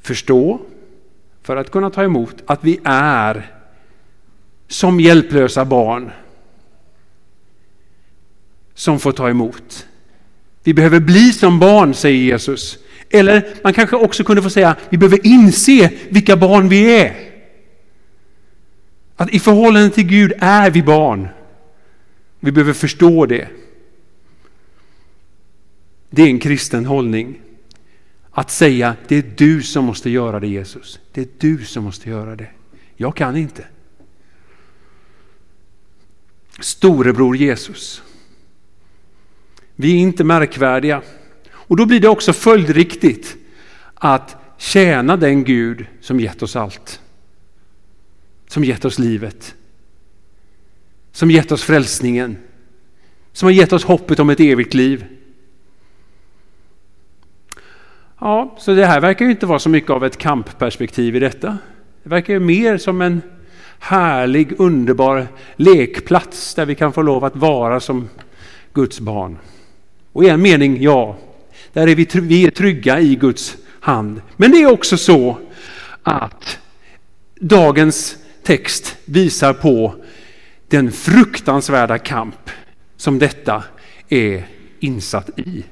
förstå 0.02 0.60
för 1.42 1.56
att 1.56 1.72
kunna 1.72 1.90
ta 1.90 2.04
emot 2.04 2.36
att 2.46 2.64
vi 2.64 2.80
är 2.84 3.52
som 4.68 5.00
hjälplösa 5.00 5.66
barn 5.66 6.12
som 8.74 9.00
får 9.00 9.12
ta 9.12 9.30
emot. 9.30 9.88
Vi 10.66 10.74
behöver 10.74 11.00
bli 11.00 11.34
som 11.34 11.60
barn, 11.60 11.94
säger 11.94 12.20
Jesus. 12.20 12.78
Eller 13.10 13.48
man 13.64 13.74
kanske 13.74 13.96
också 13.96 14.24
kunde 14.24 14.42
få 14.42 14.50
säga, 14.50 14.76
vi 14.90 14.98
behöver 14.98 15.28
inse 15.28 15.92
vilka 16.10 16.38
barn 16.38 16.70
vi 16.70 17.00
är. 17.00 17.16
Att 19.16 19.30
i 19.34 19.40
förhållande 19.40 19.90
till 19.90 20.04
Gud 20.04 20.34
är 20.40 20.72
vi 20.72 20.84
barn. 20.84 21.28
Vi 22.40 22.52
behöver 22.52 22.74
förstå 22.74 23.26
det. 23.26 23.48
Det 26.10 26.22
är 26.22 26.28
en 26.28 26.40
kristen 26.40 26.86
hållning. 26.86 27.42
Att 28.32 28.52
säga, 28.52 28.96
det 29.08 29.16
är 29.16 29.32
du 29.36 29.64
som 29.64 29.86
måste 29.86 30.10
göra 30.10 30.40
det 30.40 30.48
Jesus. 30.48 31.00
Det 31.12 31.22
är 31.22 31.28
du 31.38 31.66
som 31.66 31.84
måste 31.84 32.10
göra 32.10 32.36
det. 32.36 32.50
Jag 32.96 33.16
kan 33.16 33.38
inte. 33.38 33.66
Storebror 36.60 37.38
Jesus. 37.38 38.02
Vi 39.76 39.94
är 39.94 39.98
inte 39.98 40.24
märkvärdiga. 40.24 41.02
Och 41.52 41.78
då 41.78 41.86
blir 41.86 42.00
det 42.00 42.08
också 42.08 42.34
följdriktigt 42.34 43.38
att 43.94 44.38
tjäna 44.58 45.18
den 45.18 45.44
Gud 45.44 45.86
som 46.02 46.20
gett 46.20 46.44
oss 46.44 46.56
allt. 46.56 47.02
Som 48.48 48.64
gett 48.64 48.86
oss 48.86 49.00
livet. 49.00 49.56
Som 51.12 51.32
gett 51.32 51.52
oss 51.52 51.64
frälsningen. 51.64 52.38
Som 53.32 53.46
har 53.46 53.54
gett 53.54 53.74
oss 53.74 53.84
hoppet 53.84 54.20
om 54.20 54.30
ett 54.30 54.40
evigt 54.40 54.74
liv. 54.74 55.06
Ja, 58.20 58.56
så 58.60 58.74
det 58.74 58.86
här 58.86 59.02
verkar 59.02 59.26
ju 59.26 59.32
inte 59.32 59.46
vara 59.46 59.60
så 59.60 59.70
mycket 59.70 59.90
av 59.90 60.06
ett 60.06 60.18
kampperspektiv 60.18 61.16
i 61.16 61.20
detta. 61.20 61.58
Det 62.04 62.10
verkar 62.10 62.34
ju 62.34 62.40
mer 62.40 62.78
som 62.78 63.02
en 63.02 63.22
härlig, 63.80 64.60
underbar 64.60 65.28
lekplats 65.56 66.56
där 66.56 66.66
vi 66.66 66.76
kan 66.76 66.94
få 66.94 67.02
lov 67.02 67.24
att 67.24 67.36
vara 67.36 67.80
som 67.80 68.10
Guds 68.74 69.00
barn. 69.00 69.38
Och 70.16 70.24
i 70.24 70.30
en 70.30 70.42
mening, 70.42 70.82
ja, 70.82 71.18
där 71.74 71.88
är 71.88 71.96
vi, 71.96 72.08
vi 72.14 72.46
är 72.46 72.52
trygga 72.52 73.00
i 73.00 73.16
Guds 73.16 73.58
hand. 73.80 74.22
Men 74.38 74.52
det 74.52 74.58
är 74.62 74.72
också 74.72 74.98
så 74.98 75.40
att 76.04 76.60
dagens 77.40 78.18
text 78.44 78.98
visar 79.06 79.54
på 79.54 79.96
den 80.68 80.92
fruktansvärda 80.92 81.98
kamp 81.98 82.50
som 82.98 83.20
detta 83.20 83.64
är 84.10 84.48
insatt 84.80 85.40
i. 85.40 85.64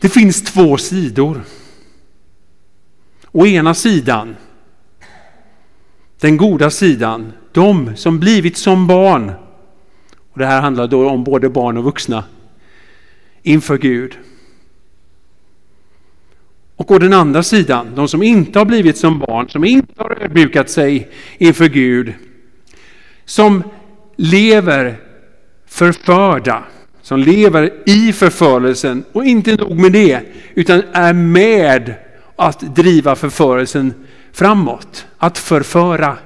Det 0.00 0.08
finns 0.08 0.42
två 0.42 0.76
sidor. 0.76 1.40
Å 3.32 3.46
ena 3.46 3.74
sidan, 3.74 4.36
den 6.20 6.36
goda 6.36 6.70
sidan, 6.70 7.32
de 7.52 7.96
som 7.96 8.20
blivit 8.20 8.56
som 8.56 8.86
barn. 8.86 9.45
Och 10.36 10.40
det 10.40 10.46
här 10.46 10.60
handlar 10.60 10.86
då 10.86 11.08
om 11.08 11.24
både 11.24 11.48
barn 11.48 11.76
och 11.76 11.84
vuxna 11.84 12.24
inför 13.42 13.78
Gud. 13.78 14.18
Och 16.76 16.90
å 16.90 16.98
den 16.98 17.12
andra 17.12 17.42
sidan, 17.42 17.94
de 17.94 18.08
som 18.08 18.22
inte 18.22 18.58
har 18.58 18.66
blivit 18.66 18.96
som 18.96 19.18
barn, 19.18 19.48
som 19.48 19.64
inte 19.64 19.92
har 19.96 20.22
ödmjukat 20.22 20.70
sig 20.70 21.10
inför 21.38 21.68
Gud, 21.68 22.12
som 23.24 23.62
lever 24.16 24.96
förförda, 25.66 26.64
som 27.02 27.20
lever 27.20 27.72
i 27.86 28.12
förförelsen 28.12 29.04
och 29.12 29.24
inte 29.24 29.56
nog 29.56 29.78
med 29.78 29.92
det, 29.92 30.20
utan 30.54 30.82
är 30.92 31.12
med 31.12 31.94
att 32.36 32.60
driva 32.60 33.16
förförelsen 33.16 33.94
framåt, 34.32 35.06
att 35.18 35.38
förföra. 35.38 36.16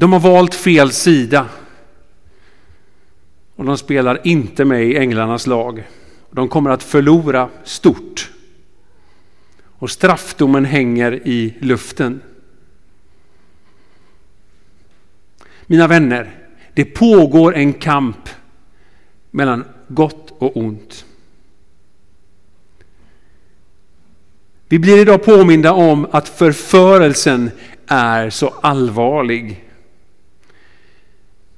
De 0.00 0.12
har 0.12 0.20
valt 0.20 0.54
fel 0.54 0.92
sida 0.92 1.46
och 3.56 3.64
de 3.64 3.78
spelar 3.78 4.26
inte 4.26 4.64
med 4.64 4.84
i 4.84 4.96
änglarnas 4.96 5.46
lag. 5.46 5.88
De 6.30 6.48
kommer 6.48 6.70
att 6.70 6.82
förlora 6.82 7.48
stort. 7.64 8.30
Och 9.78 9.90
straffdomen 9.90 10.64
hänger 10.64 11.28
i 11.28 11.54
luften. 11.60 12.20
Mina 15.66 15.86
vänner, 15.86 16.30
det 16.74 16.84
pågår 16.84 17.54
en 17.54 17.72
kamp 17.72 18.28
mellan 19.30 19.64
gott 19.88 20.34
och 20.38 20.56
ont. 20.56 21.04
Vi 24.68 24.78
blir 24.78 24.98
idag 24.98 25.24
påminda 25.24 25.72
om 25.72 26.06
att 26.10 26.28
förförelsen 26.28 27.50
är 27.86 28.30
så 28.30 28.48
allvarlig. 28.48 29.67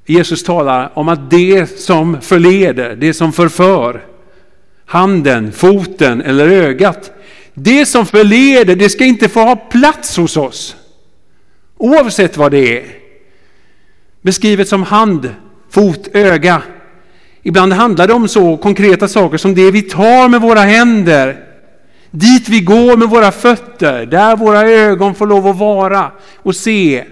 Jesus 0.07 0.43
talar 0.43 0.93
om 0.95 1.09
att 1.09 1.31
det 1.31 1.81
som 1.81 2.21
förleder, 2.21 2.97
det 2.97 3.15
som 3.15 3.33
förför, 3.33 4.05
handen, 4.87 5.53
foten 5.53 6.23
eller 6.23 6.49
ögat, 6.49 7.13
det 7.55 7.87
som 7.87 8.07
förleder, 8.07 8.77
det 8.77 8.89
ska 8.89 9.05
inte 9.05 9.29
få 9.29 9.41
ha 9.41 9.57
plats 9.57 10.17
hos 10.17 10.37
oss. 10.37 10.77
Oavsett 11.77 12.37
vad 12.37 12.53
det 12.53 12.79
är. 12.79 12.85
Beskrivet 14.23 14.69
som 14.69 14.83
hand, 14.83 15.35
fot, 15.71 16.09
öga. 16.13 16.63
Ibland 17.43 17.73
handlar 17.73 18.07
det 18.07 18.13
om 18.13 18.29
så 18.29 18.57
konkreta 18.57 19.09
saker 19.09 19.39
som 19.39 19.55
det 19.55 19.71
vi 19.71 19.83
tar 19.83 20.29
med 20.29 20.41
våra 20.41 20.61
händer, 20.61 21.45
dit 22.11 22.49
vi 22.49 22.61
går 22.61 22.97
med 22.97 23.09
våra 23.09 23.33
fötter, 23.33 24.07
där 24.07 24.37
våra 24.37 24.61
ögon 24.63 25.15
får 25.15 25.27
lov 25.27 25.47
att 25.47 25.59
vara 25.59 26.13
och 26.37 26.57
se. 26.57 27.05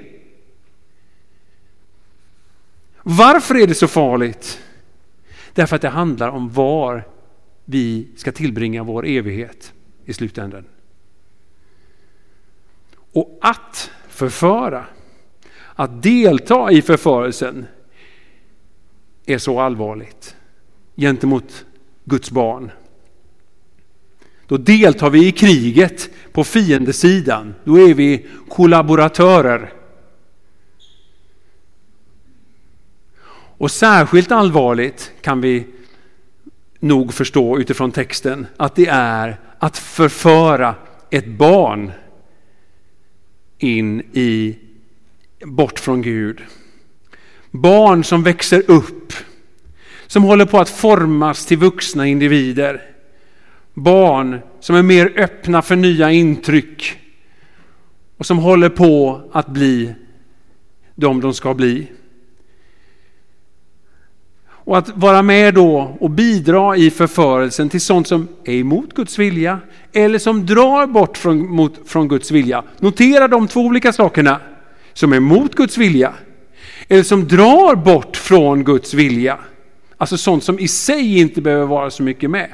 Varför 3.11 3.55
är 3.55 3.67
det 3.67 3.75
så 3.75 3.89
farligt? 3.89 4.61
Därför 5.53 5.77
att 5.77 5.83
det 5.83 5.89
handlar 5.89 6.29
om 6.29 6.51
var 6.53 7.09
vi 7.65 8.09
ska 8.17 8.33
tillbringa 8.33 8.83
vår 8.83 9.07
evighet 9.07 9.73
i 10.05 10.13
slutändan. 10.13 10.65
Och 13.13 13.39
att 13.41 13.91
förföra, 14.09 14.85
att 15.75 16.03
delta 16.03 16.73
i 16.73 16.83
förförelsen 16.83 17.67
är 19.27 19.39
så 19.39 19.61
allvarligt 19.61 20.37
gentemot 20.97 21.65
Guds 22.05 22.31
barn. 22.31 22.71
Då 24.47 24.57
deltar 24.57 25.11
vi 25.11 25.29
i 25.29 25.33
kriget 25.33 26.11
på 26.33 26.45
fiendesidan. 26.45 27.55
Då 27.65 27.81
är 27.81 27.95
vi 27.95 28.27
kollaboratörer. 28.49 29.73
Och 33.59 33.71
särskilt 33.71 34.33
allvarligt 34.33 35.13
kan 35.21 35.41
vi 35.41 35.67
nog 36.81 37.15
förstå 37.15 37.59
utifrån 37.59 37.93
texten 37.93 38.47
att 38.57 38.75
det 38.75 38.87
är 38.91 39.37
att 39.59 39.79
förföra 39.79 40.75
ett 41.11 41.27
barn 41.27 41.93
in 43.59 44.01
i 44.01 44.59
bort 45.45 45.79
från 45.79 46.03
Gud. 46.03 46.41
Barn 47.51 48.05
som 48.05 48.23
växer 48.23 48.71
upp, 48.71 49.13
som 50.07 50.23
håller 50.23 50.47
på 50.47 50.59
att 50.59 50.71
formas 50.71 51.47
till 51.47 51.59
vuxna 51.59 52.07
individer. 52.07 52.83
Barn 53.75 54.41
som 54.61 54.77
är 54.77 54.83
mer 54.83 55.13
öppna 55.17 55.63
för 55.63 55.77
nya 55.77 56.11
intryck 56.11 56.99
och 58.17 58.27
som 58.27 58.39
håller 58.39 58.69
på 58.69 59.23
att 59.33 59.49
bli 59.49 59.95
de 60.95 61.21
de 61.21 61.35
ska 61.35 61.55
bli. 61.55 61.87
Och 64.69 64.79
att 64.79 64.89
vara 64.89 65.23
med 65.23 65.55
då 65.55 65.97
och 66.01 66.11
bidra 66.11 66.77
i 66.77 66.91
förförelsen 66.91 67.69
till 67.69 67.81
sånt 67.81 68.09
som 68.09 68.29
är 68.45 68.55
emot 68.55 68.95
Guds 68.95 69.19
vilja 69.19 69.61
eller 69.93 70.19
som 70.19 70.47
drar 70.47 70.87
bort 70.87 71.19
från, 71.19 71.49
mot, 71.51 71.89
från 71.89 72.09
Guds 72.09 72.31
vilja. 72.31 72.65
Notera 72.79 73.29
de 73.29 73.49
två 73.49 73.61
olika 73.61 73.93
sakerna. 73.93 74.41
Som 74.93 75.13
är 75.13 75.17
emot 75.17 75.55
Guds 75.55 75.79
vilja 75.79 76.15
eller 76.89 77.03
som 77.03 77.29
drar 77.29 77.75
bort 77.75 78.17
från 78.17 78.65
Guds 78.65 78.95
vilja. 78.95 79.39
Alltså 79.97 80.17
sånt 80.17 80.45
som 80.45 80.59
i 80.59 80.69
sig 80.69 81.19
inte 81.19 81.41
behöver 81.41 81.67
vara 81.67 81.91
så 81.91 82.03
mycket 82.03 82.31
med. 82.31 82.51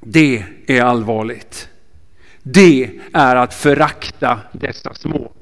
Det 0.00 0.44
är 0.66 0.82
allvarligt. 0.82 1.68
Det 2.42 2.90
är 3.12 3.36
att 3.36 3.54
förakta 3.54 4.40
dessa 4.52 4.94
små. 4.94 5.32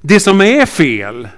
Det 0.00 0.20
som 0.20 0.40
är 0.40 0.66
fel 0.66 1.28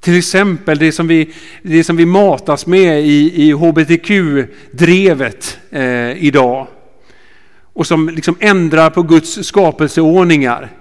till 0.00 0.18
exempel 0.18 0.78
det 0.78 0.92
som 0.92 1.08
vi, 1.08 1.32
det 1.62 1.84
som 1.84 1.96
vi 1.96 2.06
matas 2.06 2.66
med 2.66 3.06
i, 3.06 3.48
i 3.48 3.52
hbtq-drevet 3.52 5.58
eh, 5.70 6.24
idag. 6.24 6.66
Och 7.72 7.86
som 7.86 8.08
liksom 8.08 8.36
ändrar 8.40 8.90
på 8.90 9.02
Guds 9.02 9.46
skapelseordningar. 9.46 10.72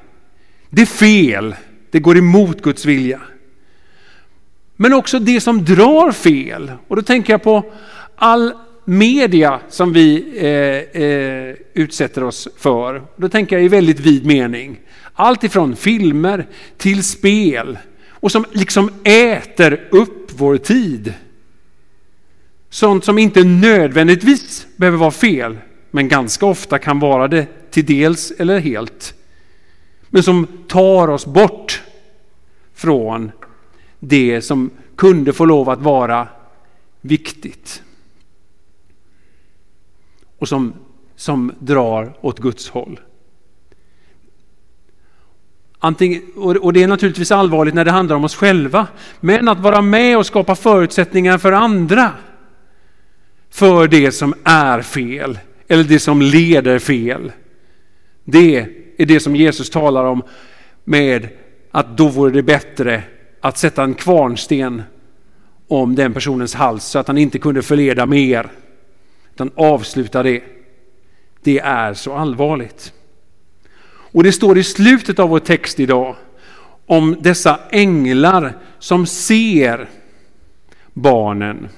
Det 0.70 0.82
är 0.82 0.86
fel. 0.86 1.56
Det 1.92 2.00
går 2.00 2.18
emot 2.18 2.62
Guds 2.62 2.86
vilja. 2.86 3.22
Men 4.76 4.94
också 4.94 5.20
det 5.20 5.42
som 5.42 5.66
drar 5.66 6.12
fel. 6.12 6.72
Och 6.88 6.96
då 6.96 7.02
tänker 7.02 7.34
jag 7.34 7.44
på 7.44 7.72
all 8.16 8.54
media 8.86 9.60
som 9.70 9.94
vi 9.94 10.26
eh, 10.38 11.02
eh, 11.02 11.56
utsätter 11.74 12.24
oss 12.24 12.48
för. 12.58 13.02
Då 13.16 13.30
tänker 13.30 13.56
jag 13.56 13.66
i 13.66 13.68
väldigt 13.68 14.00
vid 14.00 14.26
mening. 14.26 14.80
Allt 15.14 15.44
ifrån 15.44 15.76
filmer 15.76 16.48
till 16.78 17.04
spel 17.04 17.78
och 18.28 18.32
som 18.32 18.46
liksom 18.52 18.90
äter 19.04 19.88
upp 19.92 20.32
vår 20.36 20.58
tid. 20.58 21.14
Sånt 22.70 23.06
som 23.06 23.18
inte 23.18 23.44
nödvändigtvis 23.44 24.68
behöver 24.76 24.98
vara 24.98 25.12
fel, 25.12 25.58
men 25.92 26.08
ganska 26.08 26.46
ofta 26.46 26.80
kan 26.80 27.00
vara 27.00 27.28
det 27.28 27.72
till 27.72 27.86
dels 27.86 28.32
eller 28.32 28.60
helt. 28.60 29.14
Men 30.10 30.24
som 30.24 30.48
tar 30.68 31.08
oss 31.08 31.26
bort 31.26 31.84
från 32.74 33.32
det 34.00 34.42
som 34.42 34.70
kunde 34.96 35.34
få 35.34 35.46
lov 35.46 35.70
att 35.70 35.82
vara 35.82 36.28
viktigt. 37.02 37.84
Och 40.38 40.48
som, 40.48 40.74
som 41.16 41.54
drar 41.60 42.18
åt 42.22 42.40
Guds 42.40 42.70
håll. 42.70 43.00
Antingen, 45.80 46.22
och 46.36 46.74
det 46.74 46.84
är 46.84 46.88
naturligtvis 46.88 47.32
allvarligt 47.32 47.74
när 47.74 47.86
det 47.86 47.92
handlar 47.92 48.16
om 48.16 48.24
oss 48.24 48.36
själva. 48.36 48.88
Men 49.20 49.48
att 49.48 49.60
vara 49.60 49.82
med 49.82 50.18
och 50.18 50.26
skapa 50.26 50.56
förutsättningar 50.56 51.38
för 51.38 51.52
andra. 51.52 52.12
För 53.50 53.88
det 53.88 54.12
som 54.12 54.34
är 54.44 54.82
fel. 54.82 55.40
Eller 55.68 55.84
det 55.84 56.00
som 56.00 56.22
leder 56.22 56.80
fel. 56.80 57.32
Det 58.24 58.66
är 58.98 59.06
det 59.06 59.20
som 59.20 59.36
Jesus 59.36 59.70
talar 59.70 60.06
om 60.06 60.24
med 60.84 61.28
att 61.72 61.98
då 61.98 62.08
vore 62.08 62.32
det 62.32 62.44
bättre 62.44 63.04
att 63.42 63.58
sätta 63.58 63.84
en 63.84 63.94
kvarnsten 63.94 64.84
om 65.68 65.96
den 65.96 66.14
personens 66.14 66.56
hals 66.56 66.84
så 66.84 67.00
att 67.00 67.08
han 67.08 67.18
inte 67.18 67.40
kunde 67.40 67.62
förleda 67.62 68.06
mer. 68.06 68.50
Utan 69.34 69.52
avsluta 69.56 70.24
det. 70.24 70.44
Det 71.44 71.60
är 71.60 71.94
så 71.94 72.14
allvarligt. 72.14 72.94
Och 74.18 74.24
det 74.24 74.32
står 74.32 74.58
i 74.58 74.64
slutet 74.64 75.20
av 75.20 75.30
vår 75.30 75.40
text 75.40 75.80
idag 75.80 76.16
om 76.86 77.18
dessa 77.20 77.60
änglar 77.70 78.58
som 78.80 79.06
ser 79.06 79.90
barnen. 80.94 81.70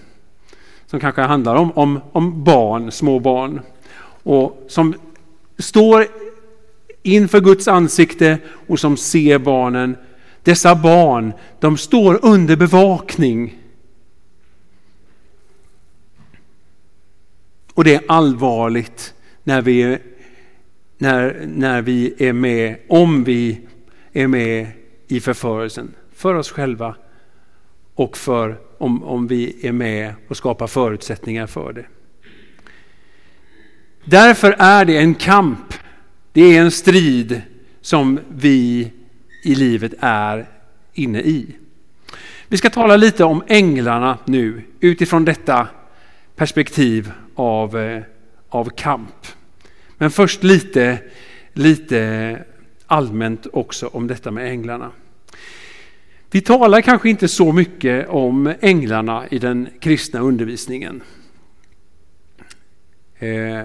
Som 0.86 0.99
kanske 0.99 1.21
handlar 1.21 1.56
om, 1.56 1.71
om, 1.71 2.02
om 2.12 2.43
barn, 2.43 2.91
små 2.91 3.19
barn. 3.19 3.62
Och 4.23 4.65
som 4.67 4.95
står 5.58 6.08
inför 7.04 7.41
Guds 7.41 7.67
ansikte 7.67 8.38
och 8.67 8.80
som 8.80 8.97
ser 8.97 9.38
barnen. 9.38 9.97
Dessa 10.43 10.75
barn, 10.75 11.34
de 11.60 11.78
står 11.78 12.19
under 12.25 12.56
bevakning. 12.56 13.58
Och 17.73 17.84
det 17.84 17.95
är 17.95 18.02
allvarligt 18.08 19.13
när 19.43 19.62
vi, 19.62 19.97
när, 21.01 21.45
när 21.47 21.81
vi 21.81 22.13
är 22.17 22.33
med, 22.33 22.75
om 22.88 23.23
vi 23.23 23.62
är 24.13 24.27
med 24.27 24.67
i 25.07 25.19
förförelsen. 25.19 25.93
För 26.13 26.35
oss 26.35 26.51
själva 26.51 26.95
och 27.95 28.17
för 28.17 28.57
om, 28.77 29.03
om 29.03 29.27
vi 29.27 29.67
är 29.67 29.71
med 29.71 30.13
och 30.27 30.38
skapar 30.38 30.67
förutsättningar 30.67 31.47
för 31.47 31.73
det. 31.73 31.85
Därför 34.05 34.55
är 34.59 34.85
det 34.85 34.97
en 34.97 35.15
kamp, 35.15 35.73
det 36.33 36.41
är 36.41 36.62
en 36.62 36.71
strid 36.71 37.41
som 37.81 38.19
vi 38.29 38.91
i 39.43 39.55
livet 39.55 39.93
är 39.99 40.45
inne 40.93 41.21
i. 41.21 41.55
Vi 42.47 42.57
ska 42.57 42.69
tala 42.69 42.97
lite 42.97 43.23
om 43.23 43.43
änglarna 43.47 44.17
nu 44.25 44.62
utifrån 44.79 45.25
detta 45.25 45.67
perspektiv 46.35 47.12
av, 47.35 47.77
eh, 47.77 48.03
av 48.49 48.69
kamp. 48.69 49.27
Men 50.01 50.12
först 50.12 50.43
lite, 50.43 50.97
lite 51.53 52.39
allmänt 52.88 53.47
också 53.53 53.88
om 53.88 54.07
detta 54.07 54.31
med 54.31 54.51
änglarna. 54.51 54.91
Vi 56.31 56.41
talar 56.41 56.81
kanske 56.81 57.09
inte 57.09 57.27
så 57.27 57.51
mycket 57.51 58.09
om 58.09 58.53
änglarna 58.62 59.27
i 59.27 59.39
den 59.39 59.69
kristna 59.79 60.19
undervisningen. 60.19 61.01
Eh, 63.19 63.63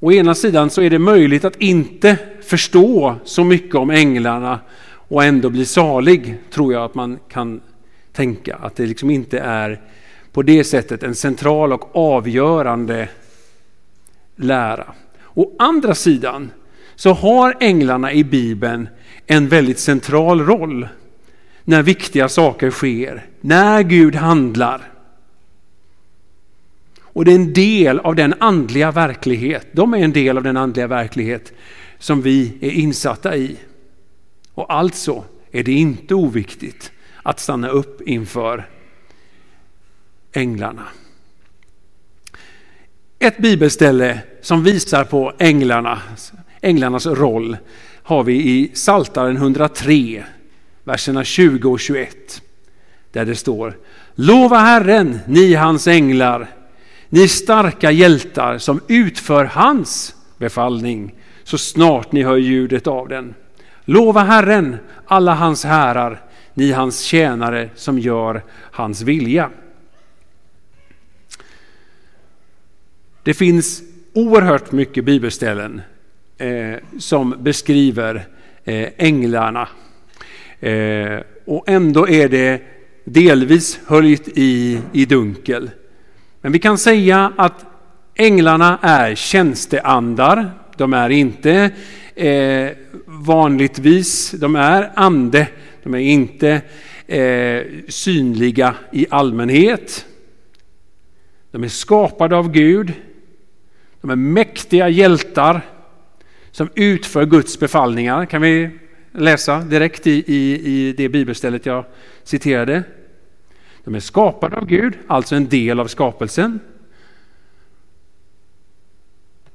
å 0.00 0.12
ena 0.12 0.34
sidan 0.34 0.70
så 0.70 0.82
är 0.82 0.90
det 0.90 0.98
möjligt 0.98 1.44
att 1.44 1.56
inte 1.56 2.18
förstå 2.42 3.16
så 3.24 3.44
mycket 3.44 3.74
om 3.74 3.90
änglarna 3.90 4.60
och 4.84 5.24
ändå 5.24 5.50
bli 5.50 5.64
salig, 5.64 6.36
tror 6.50 6.72
jag 6.72 6.84
att 6.84 6.94
man 6.94 7.18
kan 7.28 7.60
tänka. 8.12 8.56
Att 8.56 8.76
det 8.76 8.86
liksom 8.86 9.10
inte 9.10 9.38
är 9.38 9.80
på 10.32 10.42
det 10.42 10.64
sättet 10.64 11.02
en 11.02 11.14
central 11.14 11.72
och 11.72 11.96
avgörande 11.96 13.08
lära. 14.36 14.94
Å 15.34 15.56
andra 15.58 15.94
sidan 15.94 16.50
så 16.94 17.12
har 17.12 17.56
änglarna 17.60 18.12
i 18.12 18.24
Bibeln 18.24 18.88
en 19.26 19.48
väldigt 19.48 19.78
central 19.78 20.40
roll 20.40 20.88
när 21.64 21.82
viktiga 21.82 22.28
saker 22.28 22.70
sker, 22.70 23.26
när 23.40 23.82
Gud 23.82 24.14
handlar. 24.14 24.92
Och 27.02 27.24
det 27.24 27.30
är 27.30 27.36
en 27.36 27.52
del 27.52 27.98
av 28.00 28.14
den 28.14 28.34
andliga 28.38 28.90
verklighet, 28.90 29.66
de 29.72 29.94
är 29.94 29.98
en 29.98 30.12
del 30.12 30.36
av 30.36 30.42
den 30.42 30.56
andliga 30.56 30.86
verklighet 30.86 31.52
som 31.98 32.22
vi 32.22 32.58
är 32.60 32.70
insatta 32.70 33.36
i. 33.36 33.56
Och 34.54 34.72
alltså 34.72 35.24
är 35.50 35.62
det 35.62 35.72
inte 35.72 36.14
oviktigt 36.14 36.92
att 37.22 37.40
stanna 37.40 37.68
upp 37.68 38.00
inför 38.08 38.68
änglarna. 40.32 40.84
Ett 43.18 43.38
bibelställe 43.38 44.20
som 44.42 44.64
visar 44.64 45.04
på 45.04 45.32
änglarna, 45.38 46.02
änglarnas 46.60 47.06
roll 47.06 47.56
har 48.02 48.24
vi 48.24 48.34
i 48.34 48.70
Saltaren 48.74 49.36
103, 49.36 50.24
verserna 50.84 51.24
20 51.24 51.70
och 51.70 51.80
21. 51.80 52.42
Där 53.12 53.24
det 53.24 53.36
står 53.36 53.78
Lova 54.14 54.58
Herren, 54.58 55.18
ni 55.26 55.54
hans 55.54 55.86
änglar, 55.86 56.50
ni 57.08 57.28
starka 57.28 57.90
hjältar 57.90 58.58
som 58.58 58.80
utför 58.88 59.44
hans 59.44 60.14
befallning 60.38 61.14
så 61.44 61.58
snart 61.58 62.12
ni 62.12 62.22
hör 62.22 62.36
ljudet 62.36 62.86
av 62.86 63.08
den. 63.08 63.34
Lova 63.84 64.20
Herren, 64.20 64.76
alla 65.06 65.34
hans 65.34 65.64
härar, 65.64 66.20
ni 66.54 66.72
hans 66.72 67.00
tjänare 67.00 67.70
som 67.74 67.98
gör 67.98 68.42
hans 68.50 69.02
vilja. 69.02 69.50
Det 73.22 73.34
finns 73.34 73.82
oerhört 74.14 74.72
mycket 74.72 75.04
bibelställen 75.04 75.80
eh, 76.38 76.74
som 76.98 77.34
beskriver 77.38 78.26
eh, 78.64 78.88
änglarna. 78.96 79.68
Eh, 80.60 81.20
och 81.44 81.68
ändå 81.68 82.08
är 82.08 82.28
det 82.28 82.62
delvis 83.04 83.80
höljt 83.86 84.28
i, 84.34 84.80
i 84.92 85.04
dunkel. 85.04 85.70
Men 86.40 86.52
vi 86.52 86.58
kan 86.58 86.78
säga 86.78 87.32
att 87.36 87.64
änglarna 88.14 88.78
är 88.82 89.14
tjänsteandar. 89.14 90.50
De 90.76 90.92
är 90.92 91.10
inte 91.10 91.70
eh, 92.14 92.70
vanligtvis, 93.06 94.30
de 94.30 94.56
är 94.56 94.90
ande. 94.94 95.48
De 95.82 95.94
är 95.94 95.98
inte 95.98 96.60
eh, 97.06 97.62
synliga 97.88 98.74
i 98.92 99.06
allmänhet. 99.10 100.06
De 101.50 101.64
är 101.64 101.68
skapade 101.68 102.36
av 102.36 102.52
Gud. 102.52 102.92
De 104.02 104.10
är 104.10 104.16
mäktiga 104.16 104.88
hjältar 104.88 105.60
som 106.50 106.68
utför 106.74 107.26
Guds 107.26 107.60
befallningar. 107.60 108.26
Kan 108.26 108.42
vi 108.42 108.70
läsa 109.12 109.60
direkt 109.60 110.06
i, 110.06 110.24
i, 110.26 110.66
i 110.66 110.92
det 110.92 111.08
bibelstället 111.08 111.66
jag 111.66 111.84
citerade. 112.24 112.82
De 113.84 113.94
är 113.94 114.00
skapade 114.00 114.56
av 114.56 114.66
Gud, 114.66 114.98
alltså 115.06 115.34
en 115.34 115.48
del 115.48 115.80
av 115.80 115.86
skapelsen. 115.86 116.60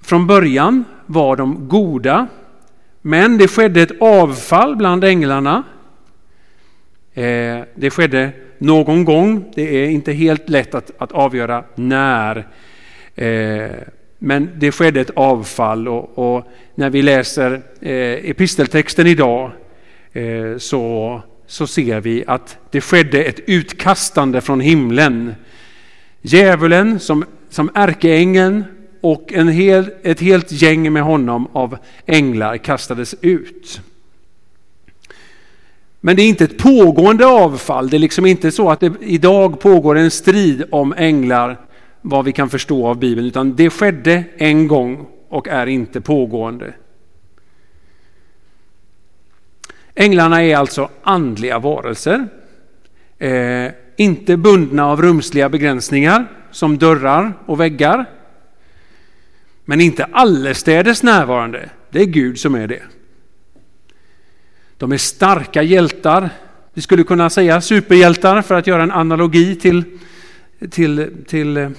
Från 0.02 0.28
början 0.28 0.86
var 1.06 1.36
de 1.36 1.68
goda, 1.68 2.28
men 3.02 3.38
det 3.38 3.48
skedde 3.48 3.82
ett 3.82 4.02
avfall 4.02 4.76
bland 4.76 5.04
änglarna. 5.04 5.64
Eh, 7.14 7.60
det 7.76 7.90
skedde 7.90 8.32
någon 8.58 9.06
gång, 9.06 9.52
det 9.56 9.84
är 9.84 9.90
inte 9.90 10.12
helt 10.12 10.50
lätt 10.50 10.76
att, 10.76 10.92
att 10.98 11.12
avgöra 11.12 11.64
när. 11.76 12.48
Eh, 13.16 13.72
men 14.20 14.50
det 14.56 14.72
skedde 14.72 15.02
ett 15.02 15.10
avfall 15.16 15.88
och, 15.88 16.36
och 16.38 16.48
när 16.76 16.90
vi 16.90 17.02
läser 17.02 17.62
eh, 17.82 18.30
episteltexten 18.30 19.08
idag 19.08 19.52
eh, 20.14 20.58
så, 20.58 21.22
så 21.48 21.68
ser 21.68 22.02
vi 22.02 22.24
att 22.28 22.58
det 22.72 22.82
skedde 22.82 23.24
ett 23.24 23.40
utkastande 23.48 24.42
från 24.42 24.60
himlen. 24.60 25.36
Djävulen 26.22 27.00
som, 27.00 27.26
som 27.50 27.72
ärkeängeln 27.74 28.64
och 29.02 29.34
en 29.34 29.48
hel, 29.48 29.90
ett 30.04 30.20
helt 30.20 30.52
gäng 30.52 30.94
med 30.94 31.04
honom 31.04 31.48
av 31.54 31.78
änglar 32.06 32.58
kastades 32.58 33.16
ut. 33.22 33.82
Men 36.02 36.16
det 36.16 36.22
är 36.22 36.30
inte 36.30 36.44
ett 36.44 36.58
pågående 36.58 37.26
avfall. 37.26 37.90
Det 37.90 37.98
är 37.98 38.00
liksom 38.00 38.26
inte 38.26 38.52
så 38.52 38.70
att 38.70 38.80
det 38.80 38.94
idag 39.02 39.60
pågår 39.60 39.98
en 39.98 40.12
strid 40.12 40.64
om 40.72 40.94
änglar 40.98 41.67
vad 42.10 42.26
vi 42.26 42.32
kan 42.32 42.50
förstå 42.50 42.88
av 42.88 43.00
Bibeln, 43.00 43.28
utan 43.28 43.56
det 43.56 43.70
skedde 43.70 44.24
en 44.38 44.68
gång 44.68 45.08
och 45.30 45.48
är 45.48 45.68
inte 45.68 46.02
pågående. 46.02 46.74
Änglarna 49.96 50.44
är 50.44 50.56
alltså 50.56 50.90
andliga 51.04 51.60
varelser, 51.60 52.28
eh, 53.18 53.72
inte 53.98 54.38
bundna 54.38 54.86
av 54.86 55.02
rumsliga 55.02 55.50
begränsningar 55.50 56.28
som 56.52 56.78
dörrar 56.78 57.34
och 57.46 57.60
väggar. 57.60 58.06
Men 59.66 59.82
inte 59.82 60.06
allestädes 60.06 61.04
närvarande, 61.04 61.70
det 61.90 62.00
är 62.00 62.06
Gud 62.06 62.40
som 62.40 62.56
är 62.56 62.68
det. 62.68 62.84
De 64.78 64.92
är 64.92 64.98
starka 64.98 65.64
hjältar, 65.64 66.30
vi 66.74 66.82
skulle 66.82 67.04
kunna 67.04 67.30
säga 67.30 67.62
superhjältar 67.62 68.42
för 68.42 68.56
att 68.56 68.68
göra 68.68 68.84
en 68.84 68.92
analogi 68.92 69.56
till, 69.56 69.84
till, 70.70 71.24
till 71.28 71.58
eh, 71.58 71.70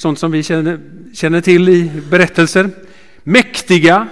sånt 0.00 0.18
som 0.18 0.32
vi 0.32 0.42
känner, 0.42 0.80
känner 1.14 1.40
till 1.40 1.68
i 1.68 1.90
berättelser. 2.10 2.70
Mäktiga, 3.22 4.08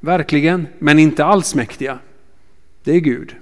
verkligen, 0.00 0.66
men 0.78 0.98
inte 0.98 1.24
allsmäktiga. 1.24 1.98
det 2.84 2.92
är 2.92 3.00
Gud. 3.00 3.34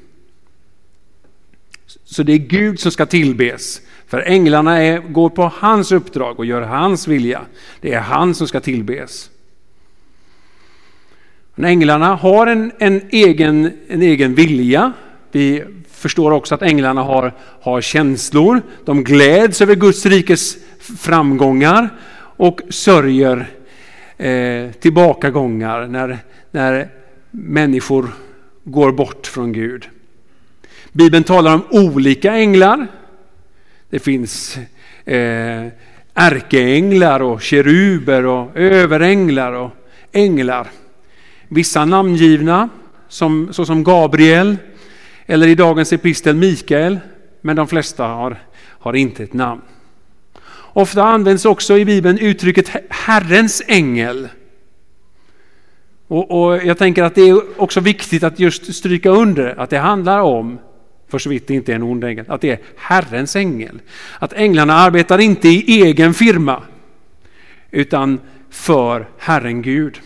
Så 2.05 2.23
det 2.23 2.33
är 2.33 2.38
Gud 2.38 2.81
som 2.81 2.92
ska 2.92 3.07
tillbes. 3.07 3.81
För 4.07 4.20
änglarna 4.20 4.83
är, 4.83 4.99
går 4.99 5.31
på 5.31 5.53
hans 5.55 5.92
uppdrag 5.92 6.38
och 6.38 6.47
gör 6.47 6.62
hans 6.62 7.09
vilja. 7.09 7.40
Det 7.81 7.94
är 7.94 8.01
han 8.01 8.35
som 8.35 8.49
ska 8.49 8.61
tillbes. 8.61 9.31
Men 11.55 11.70
änglarna 11.70 12.14
har 12.14 12.47
en, 12.47 12.73
en, 12.79 13.01
egen, 13.11 13.73
en 13.88 14.03
egen 14.03 14.35
vilja. 14.35 14.92
Vi 15.33 15.64
förstår 15.90 16.31
också 16.31 16.55
att 16.55 16.62
änglarna 16.62 17.03
har, 17.03 17.33
har 17.61 17.81
känslor. 17.81 18.62
De 18.85 19.05
gläds 19.05 19.61
över 19.61 19.75
Guds 19.75 20.07
rikes 20.07 20.57
framgångar 20.85 21.88
och 22.37 22.61
sörjer 22.70 23.51
eh, 24.16 24.70
tillbakagångar 24.70 25.87
när, 25.87 26.18
när 26.51 26.88
människor 27.31 28.09
går 28.64 28.92
bort 28.92 29.27
från 29.27 29.53
Gud. 29.53 29.88
Bibeln 30.92 31.25
talar 31.25 31.55
om 31.55 31.62
olika 31.70 32.35
änglar. 32.35 32.87
Det 33.90 33.99
finns 33.99 34.59
eh, 35.05 35.66
ärkeänglar 36.14 37.23
och 37.23 37.42
keruber 37.42 38.27
och 38.27 38.57
överänglar 38.57 39.53
och 39.53 39.70
änglar. 40.12 40.70
Vissa 41.49 41.85
namngivna, 41.85 42.68
som, 43.09 43.53
såsom 43.53 43.85
Gabriel 43.85 44.57
eller 45.27 45.47
i 45.47 45.55
dagens 45.55 45.92
epistel 45.92 46.37
Mikael, 46.37 46.99
men 47.40 47.57
de 47.57 47.68
flesta 47.68 48.05
har, 48.05 48.37
har 48.57 48.94
inte 48.94 49.23
ett 49.23 49.33
namn. 49.33 49.61
Ofta 50.77 51.05
används 51.05 51.45
också 51.45 51.79
i 51.79 51.85
Bibeln 51.85 52.19
uttrycket 52.19 52.71
Herrens 52.89 53.63
ängel. 53.67 54.29
Och, 56.09 56.31
och, 56.31 56.65
Jag 56.65 56.79
tänker 56.79 57.03
att 57.03 57.15
det 57.15 57.29
är 57.29 57.61
också 57.61 57.81
viktigt 57.81 58.23
att 58.23 58.39
just 58.39 58.75
stryka 58.75 59.11
under 59.11 59.61
att 59.61 59.71
det 59.71 59.79
handlar 59.79 60.21
om, 60.21 60.59
för 61.09 61.19
så 61.19 61.31
vitt 61.31 61.47
det 61.47 61.55
inte 61.55 61.73
är 61.73 61.77
en 61.77 61.83
ond 61.83 62.05
ängel, 62.05 62.25
att 62.29 62.41
det 62.41 62.51
är 62.51 62.59
Herrens 62.77 63.37
ängel. 63.37 63.81
Att 64.19 64.33
änglarna 64.33 64.75
arbetar 64.75 65.19
inte 65.19 65.49
i 65.49 65.83
egen 65.83 66.15
firma, 66.15 66.63
utan 67.71 68.21
för 68.51 69.09
Herren 69.19 69.63
Gud. 69.63 70.01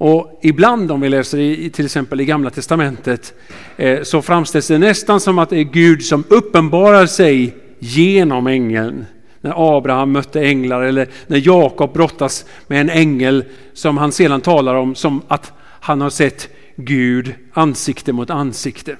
Och 0.00 0.40
ibland 0.42 0.90
om 0.90 1.00
vi 1.00 1.08
läser 1.08 1.38
i, 1.38 1.70
till 1.70 1.84
exempel 1.84 2.20
i 2.20 2.24
Gamla 2.24 2.50
Testamentet 2.50 3.34
eh, 3.76 4.02
så 4.02 4.22
framställs 4.22 4.68
det 4.68 4.78
nästan 4.78 5.20
som 5.20 5.38
att 5.38 5.50
det 5.50 5.58
är 5.58 5.64
Gud 5.64 6.02
som 6.02 6.24
uppenbarar 6.28 7.06
sig 7.06 7.56
genom 7.78 8.46
ängeln. 8.46 9.06
När 9.40 9.76
Abraham 9.76 10.12
mötte 10.12 10.40
änglar 10.40 10.82
eller 10.82 11.08
när 11.26 11.46
Jakob 11.46 11.92
brottas 11.92 12.44
med 12.66 12.80
en 12.80 12.90
ängel 12.90 13.44
som 13.72 13.98
han 13.98 14.12
sedan 14.12 14.40
talar 14.40 14.74
om 14.74 14.94
som 14.94 15.22
att 15.28 15.52
han 15.60 16.00
har 16.00 16.10
sett 16.10 16.48
Gud 16.76 17.34
ansikte 17.52 18.12
mot 18.12 18.30
ansikte. 18.30 18.96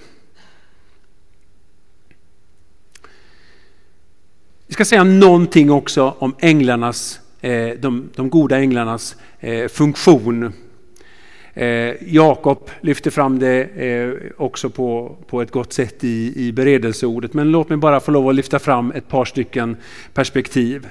Vi 4.67 4.75
ska 4.75 4.85
säga 4.85 5.05
någonting 5.05 5.71
också 5.71 6.15
om 6.19 6.35
änglarnas, 6.39 7.21
eh, 7.41 7.69
de, 7.79 8.11
de 8.15 8.31
goda 8.31 8.59
änglarnas 8.59 9.17
eh, 9.41 9.69
funktion 9.69 10.53
Eh, 11.59 11.95
Jakob 12.01 12.71
lyfter 12.81 13.11
fram 13.11 13.39
det 13.39 13.63
eh, 13.63 14.13
också 14.37 14.71
på, 14.71 15.17
på 15.27 15.43
ett 15.43 15.51
gott 15.51 15.73
sätt 15.73 16.05
i, 16.05 16.33
i 16.37 16.53
beredelseordet. 16.53 17.35
Men 17.35 17.51
låt 17.51 17.69
mig 17.69 17.79
bara 17.79 18.01
få 18.01 18.11
lov 18.11 18.29
att 18.29 18.35
lyfta 18.35 18.59
fram 18.59 18.93
ett 18.93 19.09
par 19.09 19.25
stycken 19.25 19.77
perspektiv. 20.15 20.89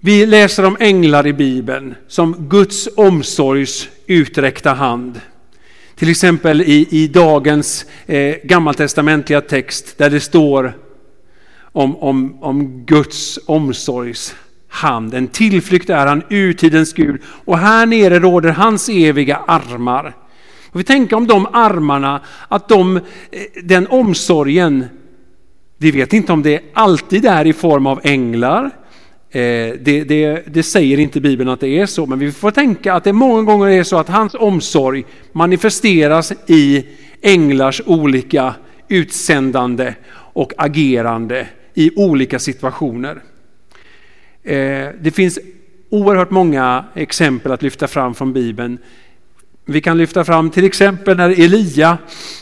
Vi 0.00 0.26
läser 0.26 0.64
om 0.64 0.76
änglar 0.80 1.26
i 1.26 1.32
Bibeln 1.32 1.94
som 2.08 2.48
Guds 2.48 2.88
omsorgs 2.96 3.88
uträckta 4.06 4.72
hand. 4.72 5.20
Till 5.94 6.10
exempel 6.10 6.60
i, 6.60 6.88
i 6.90 7.08
dagens 7.08 7.86
eh, 8.06 8.36
gammaltestamentliga 8.42 9.40
text 9.40 9.98
där 9.98 10.10
det 10.10 10.20
står 10.20 10.78
om, 11.72 11.96
om, 11.96 12.42
om 12.42 12.84
Guds 12.86 13.38
omsorgs 13.46 14.34
hand. 14.74 15.14
En 15.14 15.28
tillflykt 15.28 15.90
är 15.90 16.06
han, 16.06 16.22
urtidens 16.30 16.92
Gud. 16.92 17.20
Och 17.26 17.58
här 17.58 17.86
nere 17.86 18.18
råder 18.18 18.50
hans 18.50 18.88
eviga 18.88 19.36
armar. 19.36 20.14
Och 20.70 20.80
vi 20.80 20.84
tänker 20.84 21.16
om 21.16 21.26
de 21.26 21.46
armarna, 21.52 22.20
att 22.48 22.68
de, 22.68 22.96
eh, 22.96 23.02
den 23.62 23.86
omsorgen, 23.86 24.84
vi 25.78 25.90
vet 25.90 26.12
inte 26.12 26.32
om 26.32 26.42
det 26.42 26.60
alltid 26.72 27.24
är 27.24 27.46
i 27.46 27.52
form 27.52 27.86
av 27.86 28.00
änglar. 28.04 28.64
Eh, 29.30 29.40
det, 29.80 30.04
det, 30.04 30.42
det, 30.46 30.62
säger 30.62 30.98
inte 30.98 31.20
Bibeln 31.20 31.50
att 31.50 31.60
det 31.60 31.78
är 31.78 31.86
så, 31.86 32.06
men 32.06 32.18
vi 32.18 32.32
får 32.32 32.50
tänka 32.50 32.94
att 32.94 33.04
det 33.04 33.12
många 33.12 33.42
gånger 33.42 33.68
är 33.68 33.82
så 33.82 33.98
att 33.98 34.08
hans 34.08 34.34
omsorg 34.34 35.04
manifesteras 35.32 36.32
i 36.46 36.86
änglars 37.22 37.82
olika 37.86 38.54
utsändande 38.88 39.94
och 40.14 40.52
agerande 40.56 41.48
i 41.74 41.90
olika 41.96 42.38
situationer. 42.38 43.22
Eh, 44.44 44.88
det 45.00 45.10
finns 45.14 45.38
oerhört 45.90 46.30
många 46.30 46.84
exempel 46.94 47.52
att 47.52 47.62
lyfta 47.62 47.88
fram 47.88 48.14
från 48.14 48.32
Bibeln. 48.32 48.78
Vi 49.66 49.80
kan 49.80 49.98
lyfta 49.98 50.24
fram 50.24 50.50
till 50.50 50.64
exempel 50.64 51.16
när 51.16 51.40
Elia 51.40 51.98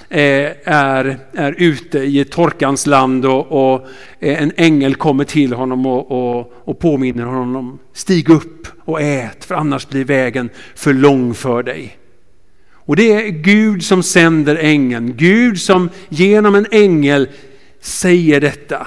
eh, 0.09 0.51
är, 0.65 1.19
är 1.33 1.55
ute 1.59 1.99
i 1.99 2.21
ett 2.21 2.31
torkans 2.31 2.87
land 2.87 3.27
och, 3.27 3.73
och 3.75 3.87
eh, 4.21 4.43
en 4.43 4.53
ängel 4.57 4.95
kommer 4.95 5.25
till 5.25 5.53
honom 5.53 5.87
och, 5.87 6.11
och, 6.11 6.53
och 6.65 6.79
påminner 6.79 7.25
honom 7.25 7.79
stig 7.93 8.31
upp 8.31 8.69
och 8.85 9.01
ät 9.01 9.45
för 9.45 9.55
annars 9.55 9.89
blir 9.89 10.05
vägen 10.05 10.51
för 10.75 10.93
lång 10.93 11.35
för 11.35 11.63
dig. 11.63 11.99
Och 12.73 12.97
det 12.97 13.13
är 13.13 13.29
Gud 13.29 13.85
som 13.85 14.03
sänder 14.03 14.57
ängeln, 14.57 15.15
Gud 15.17 15.61
som 15.61 15.89
genom 16.09 16.55
en 16.55 16.67
ängel 16.71 17.29
säger 17.81 18.41
detta 18.41 18.87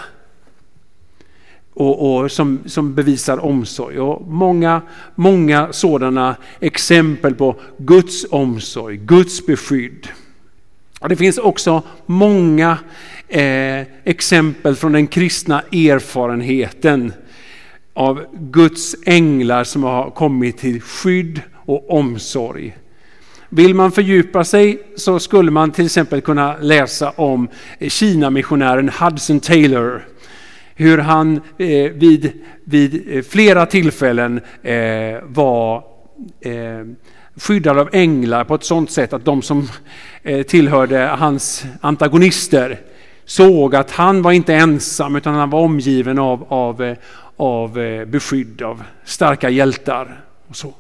och, 1.76 2.22
och 2.22 2.32
som, 2.32 2.60
som, 2.66 2.96
bevisar 2.96 3.46
omsorg. 3.46 4.00
Och 4.00 4.28
många, 4.28 4.82
många 5.16 5.74
sådana 5.74 6.36
exempel 6.60 7.36
på 7.36 7.56
Guds 7.78 8.26
omsorg, 8.32 8.98
Guds 8.98 9.46
beskydd. 9.46 10.08
Och 11.00 11.10
det 11.10 11.16
finns 11.16 11.38
också 11.38 11.84
många 12.06 12.78
eh, 13.28 13.82
exempel 14.04 14.76
från 14.76 14.92
den 14.92 15.08
kristna 15.08 15.62
erfarenheten 15.62 17.14
av 17.94 18.26
Guds 18.34 18.96
änglar 19.06 19.64
som 19.64 19.84
har 19.84 20.10
kommit 20.10 20.58
till 20.58 20.82
skydd 20.82 21.42
och 21.66 21.92
omsorg. 21.92 22.78
Vill 23.50 23.74
man 23.74 23.92
fördjupa 23.92 24.44
sig 24.44 24.82
så 24.96 25.20
skulle 25.20 25.52
man 25.52 25.72
till 25.72 25.86
exempel 25.86 26.22
kunna 26.22 26.58
läsa 26.58 27.10
om 27.10 27.48
Kina-missionären 27.80 28.90
Hudson 28.90 29.40
Taylor 29.40 30.06
hur 30.76 30.98
han 30.98 31.42
eh, 31.58 31.92
vid, 31.92 32.32
vid 32.64 33.18
eh, 33.18 33.24
flera 33.24 33.66
tillfällen 33.66 34.42
eh, 34.64 35.18
var 35.24 35.84
eh, 36.40 36.86
skyddad 37.36 37.80
av 37.80 37.90
änglar 37.92 38.44
på 38.44 38.56
ett 38.56 38.64
sådant 38.64 38.92
sätt 38.92 39.14
att 39.14 39.26
de 39.26 39.42
som 39.42 39.70
eh, 40.24 40.42
tillhörde 40.42 41.00
hans 41.00 41.66
antagonister 41.82 42.80
såg 43.26 43.76
att 43.76 43.92
han 43.92 44.22
var 44.22 44.32
inte 44.32 44.54
ensam 44.54 45.16
utan 45.16 45.36
han 45.36 45.50
var 45.50 45.60
omgiven 45.60 46.20
av, 46.20 46.46
av, 46.48 46.84
eh, 46.84 46.98
av 47.36 47.80
eh, 47.80 48.06
beskydd 48.06 48.62
av 48.62 48.84
starka 49.04 49.50
hjältar. 49.50 50.22
Och 50.48 50.56
så. 50.56 50.74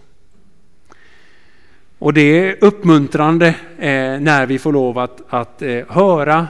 Och 2.00 2.14
det 2.14 2.22
är 2.22 2.58
uppmuntrande 2.62 3.48
eh, 3.78 4.20
när 4.20 4.46
vi 4.46 4.60
får 4.60 4.74
lov 4.74 5.00
att, 5.00 5.22
att 5.30 5.62
eh, 5.62 5.84
höra 5.90 6.48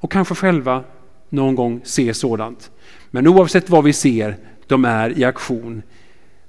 och 0.00 0.12
kanske 0.12 0.34
själva 0.34 0.84
någon 1.28 1.54
gång 1.54 1.80
se 1.84 2.14
sådant. 2.14 2.70
Men 3.10 3.26
oavsett 3.26 3.70
vad 3.70 3.84
vi 3.84 3.92
ser, 3.92 4.36
de 4.66 4.84
är 4.84 5.18
i 5.18 5.24
aktion 5.24 5.82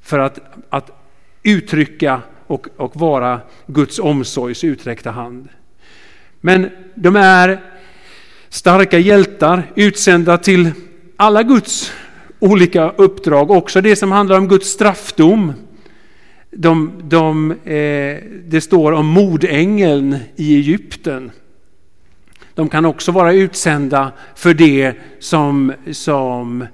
för 0.02 0.20
att, 0.20 0.40
att 0.70 0.92
uttrycka 1.44 2.22
och, 2.48 2.68
och 2.78 2.96
vara 2.96 3.40
Guds 3.68 4.00
omsorgs 4.00 4.64
uträckta 4.64 5.12
hand. 5.12 5.50
Men 6.42 6.70
de 6.96 7.16
är 7.16 7.62
starka 8.50 9.00
hjältar 9.00 9.72
utsända 9.76 10.38
till 10.38 10.72
alla 11.16 11.44
Guds 11.44 11.92
olika 12.40 12.90
uppdrag, 12.90 13.52
också 13.52 13.82
det 13.82 13.96
som 13.96 14.12
handlar 14.12 14.38
om 14.38 14.48
Guds 14.48 14.70
straffdom. 14.70 15.54
De, 16.52 16.92
de, 17.04 17.52
eh, 17.52 18.18
det 18.46 18.62
står 18.64 18.92
om 18.92 19.06
mordängeln 19.06 20.18
i 20.36 20.56
Egypten. 20.56 21.32
De 22.58 22.70
kan 22.70 22.86
också 22.86 23.12
vara 23.12 23.34
utsända 23.34 24.12
för 24.36 24.54
det 24.54 24.94
som, 25.20 25.74
som 25.92 26.66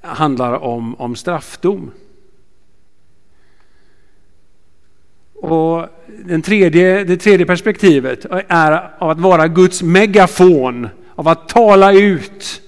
handlar 0.00 0.52
om, 0.52 0.94
om 0.94 1.16
straffdom. 1.16 1.90
Och 5.34 5.88
den 6.24 6.42
tredje, 6.42 7.04
det 7.04 7.16
tredje 7.16 7.46
perspektivet 7.46 8.26
är 8.48 8.90
av 8.98 9.10
att 9.10 9.20
vara 9.20 9.48
Guds 9.48 9.82
megafon, 9.82 10.88
av 11.14 11.28
att 11.28 11.48
tala 11.48 11.92
ut. 11.92 12.62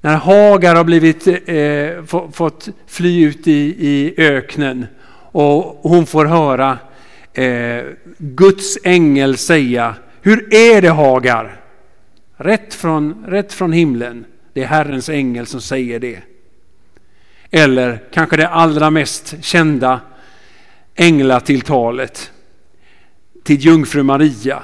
När 0.00 0.16
Hagar 0.16 0.74
har 0.74 0.84
blivit, 0.84 1.26
eh, 1.26 2.30
fått 2.32 2.68
fly 2.86 3.24
ut 3.24 3.48
i, 3.48 3.76
i 3.78 4.14
öknen 4.16 4.86
och 5.32 5.80
hon 5.82 6.06
får 6.06 6.24
höra 6.24 6.78
eh, 7.32 7.84
Guds 8.18 8.78
ängel 8.84 9.36
säga, 9.36 9.94
hur 10.22 10.54
är 10.54 10.82
det 10.82 10.90
Hagar? 10.90 11.60
Rätt 12.36 12.74
från, 12.74 13.24
rätt 13.26 13.52
från 13.52 13.72
himlen. 13.72 14.24
Det 14.52 14.62
är 14.62 14.66
Herrens 14.66 15.08
ängel 15.08 15.46
som 15.46 15.60
säger 15.60 15.98
det. 15.98 16.22
Eller 17.50 18.04
kanske 18.12 18.36
det 18.36 18.48
allra 18.48 18.90
mest 18.90 19.44
kända 19.44 20.00
änglatilltalet 20.94 22.32
till 23.42 23.60
jungfru 23.60 24.02
Maria. 24.02 24.62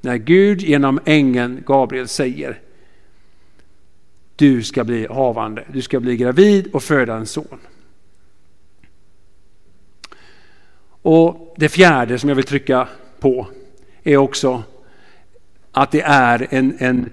När 0.00 0.16
Gud 0.16 0.60
genom 0.60 1.00
ängeln 1.04 1.62
Gabriel 1.66 2.08
säger 2.08 2.60
du 4.36 4.62
ska 4.62 4.84
bli 4.84 5.06
havande, 5.06 5.64
du 5.72 5.82
ska 5.82 6.00
bli 6.00 6.16
gravid 6.16 6.66
och 6.72 6.82
föda 6.82 7.16
en 7.16 7.26
son. 7.26 7.58
Och 11.02 11.54
Det 11.56 11.68
fjärde 11.68 12.18
som 12.18 12.28
jag 12.28 12.36
vill 12.36 12.44
trycka 12.44 12.88
på 13.20 13.46
är 14.12 14.16
också 14.16 14.62
att 15.72 15.90
det 15.90 16.00
är 16.00 16.46
en, 16.50 16.74
en, 16.78 17.10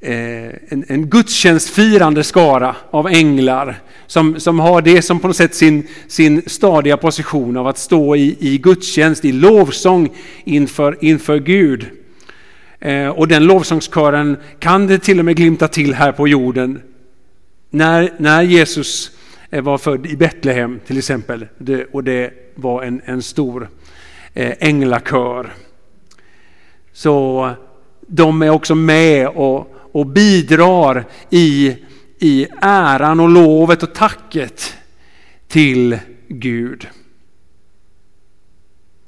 eh, 0.00 0.54
en, 0.68 0.84
en 0.88 1.10
gudstjänstfirande 1.10 2.24
skara 2.24 2.76
av 2.90 3.08
änglar 3.08 3.80
som, 4.06 4.40
som 4.40 4.60
har 4.60 4.82
det 4.82 5.02
som 5.02 5.20
på 5.20 5.26
något 5.26 5.36
sätt 5.36 5.54
sin, 5.54 5.88
sin 6.08 6.42
stadiga 6.46 6.96
position 6.96 7.56
av 7.56 7.66
att 7.66 7.78
stå 7.78 8.16
i, 8.16 8.36
i 8.40 8.58
gudstjänst, 8.58 9.24
i 9.24 9.32
lovsång 9.32 10.08
inför, 10.44 10.98
inför 11.00 11.38
Gud. 11.38 11.86
Eh, 12.80 13.08
och 13.08 13.28
den 13.28 13.44
lovsångskören 13.44 14.36
kan 14.58 14.86
det 14.86 14.98
till 14.98 15.18
och 15.18 15.24
med 15.24 15.36
glimta 15.36 15.68
till 15.68 15.94
här 15.94 16.12
på 16.12 16.28
jorden. 16.28 16.82
När, 17.70 18.12
när 18.18 18.42
Jesus 18.42 19.10
eh, 19.50 19.62
var 19.62 19.78
född 19.78 20.06
i 20.06 20.16
Betlehem 20.16 20.80
till 20.86 20.98
exempel, 20.98 21.46
det, 21.58 21.84
och 21.84 22.04
det 22.04 22.30
var 22.54 22.82
en, 22.82 23.00
en 23.04 23.22
stor 23.22 23.68
eh, 24.34 24.52
änglakör. 24.58 25.52
Så 26.96 27.50
de 28.00 28.42
är 28.42 28.50
också 28.50 28.74
med 28.74 29.28
och, 29.28 29.74
och 29.92 30.06
bidrar 30.06 31.04
i, 31.30 31.76
i 32.18 32.46
äran 32.60 33.20
och 33.20 33.28
lovet 33.28 33.82
och 33.82 33.94
tacket 33.94 34.76
till 35.48 35.98
Gud. 36.28 36.88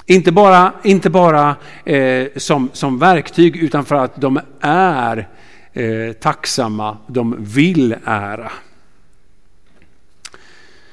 Inte 0.06 0.32
bara, 0.32 0.72
inte 0.84 1.10
bara 1.10 1.56
eh, 1.84 2.26
som, 2.36 2.70
som 2.72 2.98
verktyg 2.98 3.56
utan 3.56 3.84
för 3.84 3.96
att 3.96 4.20
de 4.20 4.40
är 4.60 5.28
eh, 5.72 6.12
tacksamma, 6.12 6.96
de 7.06 7.36
vill 7.38 7.96
ära. 8.04 8.52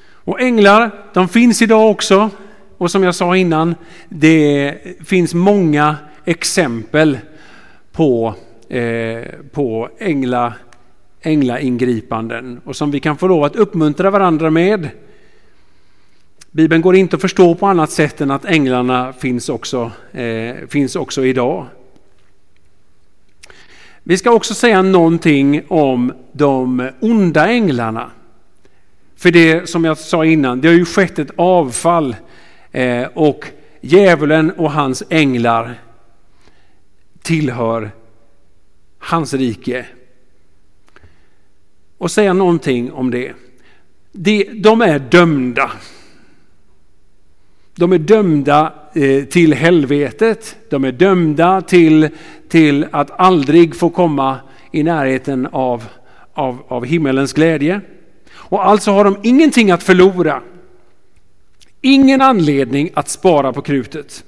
Och 0.08 0.40
änglar, 0.40 0.90
de 1.14 1.28
finns 1.28 1.62
idag 1.62 1.90
också. 1.90 2.30
Och 2.78 2.90
som 2.90 3.02
jag 3.02 3.14
sa 3.14 3.36
innan, 3.36 3.74
det 4.08 4.74
finns 5.04 5.34
många 5.34 5.96
exempel 6.26 7.18
på, 7.92 8.34
eh, 8.68 9.24
på 9.52 9.88
ängla, 9.98 10.54
änglaingripanden 11.20 12.60
och 12.64 12.76
som 12.76 12.90
vi 12.90 13.00
kan 13.00 13.16
få 13.16 13.26
lov 13.26 13.44
att 13.44 13.56
uppmuntra 13.56 14.10
varandra 14.10 14.50
med. 14.50 14.88
Bibeln 16.50 16.82
går 16.82 16.96
inte 16.96 17.16
att 17.16 17.22
förstå 17.22 17.54
på 17.54 17.66
annat 17.66 17.90
sätt 17.90 18.20
än 18.20 18.30
att 18.30 18.44
änglarna 18.44 19.12
finns 19.12 19.48
också, 19.48 19.90
eh, 20.12 20.54
finns 20.68 20.96
också 20.96 21.26
idag. 21.26 21.66
Vi 24.02 24.16
ska 24.16 24.30
också 24.30 24.54
säga 24.54 24.82
någonting 24.82 25.62
om 25.68 26.12
de 26.32 26.90
onda 27.00 27.48
änglarna. 27.48 28.10
För 29.16 29.30
det 29.30 29.68
som 29.68 29.84
jag 29.84 29.98
sa 29.98 30.24
innan, 30.24 30.60
det 30.60 30.68
har 30.68 30.74
ju 30.74 30.84
skett 30.84 31.18
ett 31.18 31.30
avfall 31.36 32.16
eh, 32.72 33.06
och 33.14 33.46
djävulen 33.80 34.50
och 34.50 34.72
hans 34.72 35.02
änglar 35.10 35.74
tillhör 37.26 37.90
hans 38.98 39.34
rike. 39.34 39.86
Och 41.98 42.10
säga 42.10 42.32
någonting 42.32 42.92
om 42.92 43.10
det. 43.10 43.32
De 44.62 44.82
är 44.82 44.98
dömda. 44.98 45.70
De 47.74 47.92
är 47.92 47.98
dömda 47.98 48.72
eh, 48.94 49.24
till 49.24 49.54
helvetet. 49.54 50.56
De 50.70 50.84
är 50.84 50.92
dömda 50.92 51.62
till, 51.62 52.08
till 52.48 52.86
att 52.90 53.20
aldrig 53.20 53.76
få 53.76 53.90
komma 53.90 54.38
i 54.72 54.82
närheten 54.82 55.46
av, 55.46 55.84
av, 56.34 56.62
av 56.68 56.84
himmelens 56.84 57.32
glädje. 57.32 57.80
Och 58.32 58.66
alltså 58.66 58.90
har 58.90 59.04
de 59.04 59.16
ingenting 59.22 59.70
att 59.70 59.82
förlora. 59.82 60.42
Ingen 61.80 62.20
anledning 62.20 62.90
att 62.94 63.08
spara 63.08 63.52
på 63.52 63.62
krutet. 63.62 64.24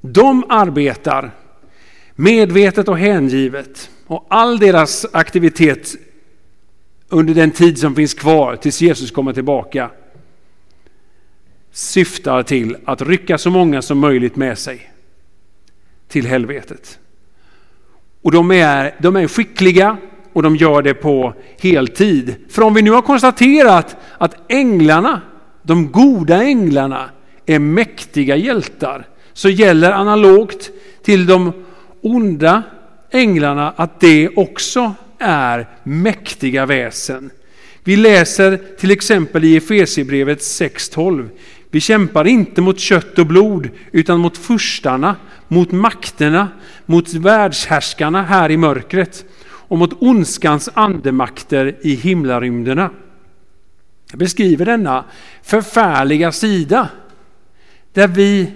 De 0.00 0.44
arbetar 0.48 1.30
medvetet 2.14 2.88
och 2.88 2.98
hängivet 2.98 3.90
och 4.06 4.26
all 4.30 4.58
deras 4.58 5.06
aktivitet 5.12 5.94
under 7.08 7.34
den 7.34 7.50
tid 7.50 7.78
som 7.78 7.94
finns 7.94 8.14
kvar 8.14 8.56
tills 8.56 8.80
Jesus 8.80 9.10
kommer 9.10 9.32
tillbaka 9.32 9.90
syftar 11.72 12.42
till 12.42 12.76
att 12.84 13.02
rycka 13.02 13.38
så 13.38 13.50
många 13.50 13.82
som 13.82 13.98
möjligt 13.98 14.36
med 14.36 14.58
sig 14.58 14.90
till 16.08 16.26
helvetet. 16.26 16.98
Och 18.22 18.32
de 18.32 18.50
är, 18.50 18.94
de 18.98 19.16
är 19.16 19.28
skickliga 19.28 19.96
och 20.32 20.42
de 20.42 20.56
gör 20.56 20.82
det 20.82 20.94
på 20.94 21.34
heltid. 21.58 22.34
För 22.48 22.62
om 22.62 22.74
vi 22.74 22.82
nu 22.82 22.90
har 22.90 23.02
konstaterat 23.02 23.96
att 24.18 24.52
änglarna, 24.52 25.20
de 25.62 25.92
goda 25.92 26.42
änglarna, 26.42 27.10
är 27.46 27.58
mäktiga 27.58 28.36
hjältar 28.36 29.06
så 29.32 29.48
gäller 29.48 29.92
analogt 29.92 30.70
till 31.02 31.26
de 31.26 31.52
onda 32.02 32.62
änglarna 33.10 33.70
att 33.76 34.00
det 34.00 34.28
också 34.36 34.94
är 35.18 35.68
mäktiga 35.82 36.66
väsen. 36.66 37.30
Vi 37.84 37.96
läser 37.96 38.60
till 38.78 38.90
exempel 38.90 39.44
i 39.44 39.56
Efesierbrevet 39.56 40.38
6.12. 40.38 41.28
Vi 41.70 41.80
kämpar 41.80 42.26
inte 42.26 42.60
mot 42.60 42.78
kött 42.78 43.18
och 43.18 43.26
blod 43.26 43.70
utan 43.92 44.20
mot 44.20 44.38
furstarna, 44.38 45.16
mot 45.48 45.72
makterna, 45.72 46.48
mot 46.86 47.14
världshärskarna 47.14 48.22
här 48.22 48.50
i 48.50 48.56
mörkret 48.56 49.24
och 49.44 49.78
mot 49.78 50.02
ondskans 50.02 50.70
andemakter 50.74 51.76
i 51.80 51.94
himlarymderna. 51.94 52.90
Jag 54.10 54.18
beskriver 54.18 54.64
denna 54.64 55.04
förfärliga 55.42 56.32
sida 56.32 56.88
där 57.92 58.08
vi 58.08 58.52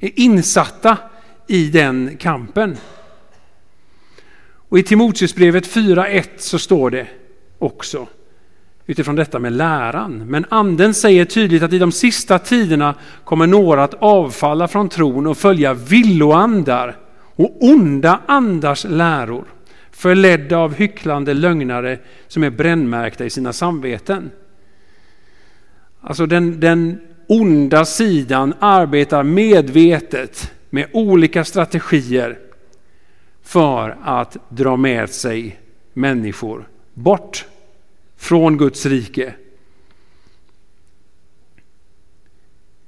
är 0.00 0.10
insatta 0.20 0.96
i 1.46 1.68
den 1.68 2.16
kampen. 2.16 2.76
Och 4.68 4.78
I 4.78 4.82
Timoteusbrevet 4.82 5.68
4.1 5.68 6.24
så 6.36 6.58
står 6.58 6.90
det 6.90 7.06
också 7.58 8.06
utifrån 8.86 9.16
detta 9.16 9.38
med 9.38 9.52
läran. 9.52 10.26
Men 10.26 10.46
anden 10.48 10.94
säger 10.94 11.24
tydligt 11.24 11.62
att 11.62 11.72
i 11.72 11.78
de 11.78 11.92
sista 11.92 12.38
tiderna 12.38 12.94
kommer 13.24 13.46
några 13.46 13.84
att 13.84 13.94
avfalla 13.94 14.68
från 14.68 14.88
tron 14.88 15.26
och 15.26 15.38
följa 15.38 15.74
villoandar 15.74 16.96
och 17.36 17.56
onda 17.60 18.20
andars 18.26 18.84
läror 18.84 19.44
förledda 19.90 20.58
av 20.58 20.74
hycklande 20.74 21.34
lögnare 21.34 21.98
som 22.28 22.42
är 22.42 22.50
brännmärkta 22.50 23.24
i 23.24 23.30
sina 23.30 23.52
samveten. 23.52 24.30
Alltså 26.00 26.26
den, 26.26 26.60
den 26.60 27.00
onda 27.26 27.84
sidan 27.84 28.54
arbetar 28.58 29.22
medvetet 29.22 30.52
med 30.70 30.88
olika 30.92 31.44
strategier 31.44 32.38
för 33.42 33.98
att 34.02 34.36
dra 34.48 34.76
med 34.76 35.10
sig 35.10 35.60
människor 35.92 36.68
bort 36.94 37.46
från 38.16 38.58
Guds 38.58 38.86
rike. 38.86 39.34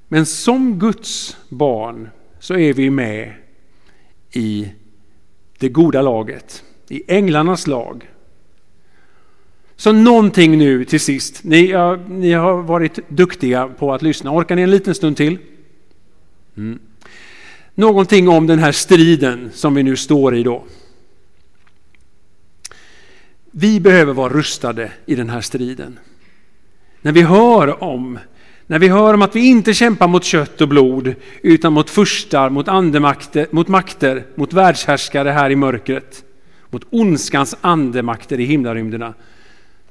Men 0.07 0.25
som 0.25 0.79
Guds 0.79 1.37
barn 1.49 2.09
så 2.39 2.57
är 2.57 2.73
vi 2.73 2.89
med 2.89 3.33
i 4.31 4.71
det 5.57 5.69
goda 5.69 6.01
laget, 6.01 6.63
i 6.87 7.03
änglarnas 7.07 7.67
lag. 7.67 8.09
Så 9.75 9.91
någonting 9.91 10.57
nu 10.57 10.85
till 10.85 10.99
sist. 10.99 11.43
Ni, 11.43 11.69
ja, 11.69 11.95
ni 12.07 12.31
har 12.31 12.61
varit 12.61 13.09
duktiga 13.09 13.67
på 13.67 13.93
att 13.93 14.01
lyssna. 14.01 14.31
Orkar 14.31 14.55
ni 14.55 14.61
en 14.61 14.71
liten 14.71 14.95
stund 14.95 15.17
till? 15.17 15.37
Mm. 16.57 16.79
Någonting 17.79 18.29
om 18.29 18.47
den 18.47 18.59
här 18.59 18.71
striden 18.71 19.49
som 19.53 19.73
vi 19.73 19.83
nu 19.83 19.95
står 19.95 20.35
i 20.35 20.43
då. 20.43 20.63
Vi 23.51 23.79
behöver 23.79 24.13
vara 24.13 24.33
rustade 24.33 24.91
i 25.05 25.15
den 25.15 25.29
här 25.29 25.41
striden. 25.41 25.99
När 27.01 27.11
vi 27.11 27.21
hör 27.21 27.83
om 27.83 28.19
när 28.67 28.79
vi 28.79 28.87
hör 28.87 29.13
om 29.13 29.21
att 29.21 29.35
vi 29.35 29.49
inte 29.49 29.73
kämpar 29.73 30.07
mot 30.07 30.23
kött 30.23 30.61
och 30.61 30.67
blod 30.67 31.15
utan 31.41 31.73
mot 31.73 31.89
furstar, 31.89 32.49
mot 32.49 32.67
andemakter, 32.67 33.47
mot 33.51 33.67
makter, 33.67 34.25
mot 34.35 34.53
världshärskare 34.53 35.29
här 35.29 35.49
i 35.49 35.55
mörkret, 35.55 36.23
mot 36.69 36.85
ondskans 36.89 37.55
andemakter 37.61 38.39
i 38.39 38.45
himlarymderna, 38.45 39.13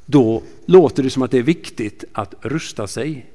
då 0.07 0.43
låter 0.66 1.03
det 1.03 1.11
som 1.11 1.22
att 1.22 1.30
det 1.30 1.39
är 1.39 1.43
viktigt 1.43 2.05
att 2.12 2.34
rusta 2.41 2.86
sig 2.86 3.26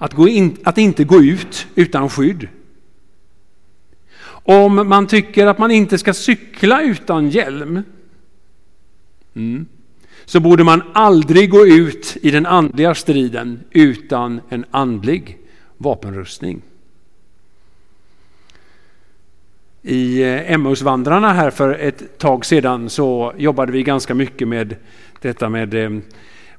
att, 0.00 0.14
gå 0.14 0.28
in, 0.28 0.56
att 0.64 0.78
inte 0.78 1.04
gå 1.04 1.22
ut 1.22 1.66
utan 1.74 2.08
skydd. 2.10 2.48
Om 4.42 4.88
man 4.88 5.06
tycker 5.06 5.46
att 5.46 5.58
man 5.58 5.70
inte 5.70 5.98
ska 5.98 6.14
cykla 6.14 6.82
utan 6.82 7.28
hjälm 7.28 7.82
mm, 9.34 9.66
så 10.24 10.40
borde 10.40 10.64
man 10.64 10.82
aldrig 10.94 11.50
gå 11.50 11.66
ut 11.66 12.16
i 12.22 12.30
den 12.30 12.46
andliga 12.46 12.94
striden 12.94 13.60
utan 13.70 14.40
en 14.48 14.64
andlig 14.70 15.38
vapenrustning. 15.76 16.62
I 19.82 20.22
eh, 20.22 20.52
Emmausvandrarna 20.52 21.32
här 21.32 21.50
för 21.50 21.74
ett 21.74 22.18
tag 22.18 22.46
sedan 22.46 22.90
så 22.90 23.32
jobbade 23.36 23.72
vi 23.72 23.82
ganska 23.82 24.14
mycket 24.14 24.48
med 24.48 24.76
detta 25.20 25.48
med 25.48 25.74
eh, 25.74 25.90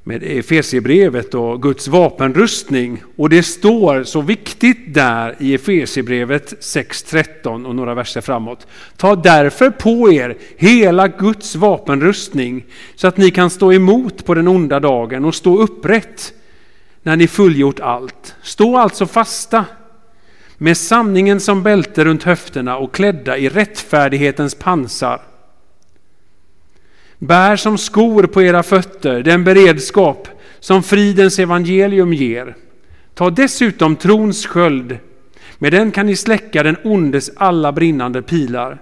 med 0.03 0.23
Efesierbrevet 0.23 1.33
och 1.33 1.61
Guds 1.61 1.87
vapenrustning. 1.87 3.03
Och 3.15 3.29
det 3.29 3.43
står 3.43 4.03
så 4.03 4.21
viktigt 4.21 4.93
där 4.93 5.35
i 5.39 5.53
Efesierbrevet 5.53 6.53
6.13 6.53 7.65
och 7.65 7.75
några 7.75 7.93
verser 7.93 8.21
framåt. 8.21 8.67
Ta 8.97 9.15
därför 9.15 9.69
på 9.69 10.11
er 10.11 10.37
hela 10.57 11.07
Guds 11.07 11.55
vapenrustning 11.55 12.65
så 12.95 13.07
att 13.07 13.17
ni 13.17 13.31
kan 13.31 13.49
stå 13.49 13.73
emot 13.73 14.25
på 14.25 14.33
den 14.33 14.47
onda 14.47 14.79
dagen 14.79 15.25
och 15.25 15.35
stå 15.35 15.57
upprätt 15.57 16.33
när 17.03 17.15
ni 17.15 17.27
fullgjort 17.27 17.79
allt. 17.79 18.35
Stå 18.41 18.77
alltså 18.77 19.05
fasta 19.05 19.65
med 20.57 20.77
sanningen 20.77 21.39
som 21.39 21.63
bälte 21.63 22.03
runt 22.03 22.23
höfterna 22.23 22.77
och 22.77 22.93
klädda 22.93 23.37
i 23.37 23.49
rättfärdighetens 23.49 24.55
pansar 24.55 25.21
Bär 27.21 27.55
som 27.55 27.77
skor 27.77 28.23
på 28.23 28.41
era 28.41 28.63
fötter 28.63 29.23
den 29.23 29.43
beredskap 29.43 30.27
som 30.59 30.83
fridens 30.83 31.39
evangelium 31.39 32.13
ger. 32.13 32.55
Ta 33.13 33.29
dessutom 33.29 33.95
trons 33.95 34.45
sköld. 34.45 34.97
Med 35.57 35.73
den 35.73 35.91
kan 35.91 36.05
ni 36.05 36.15
släcka 36.15 36.63
den 36.63 36.77
ondes 36.83 37.31
alla 37.35 37.71
brinnande 37.71 38.21
pilar. 38.21 38.81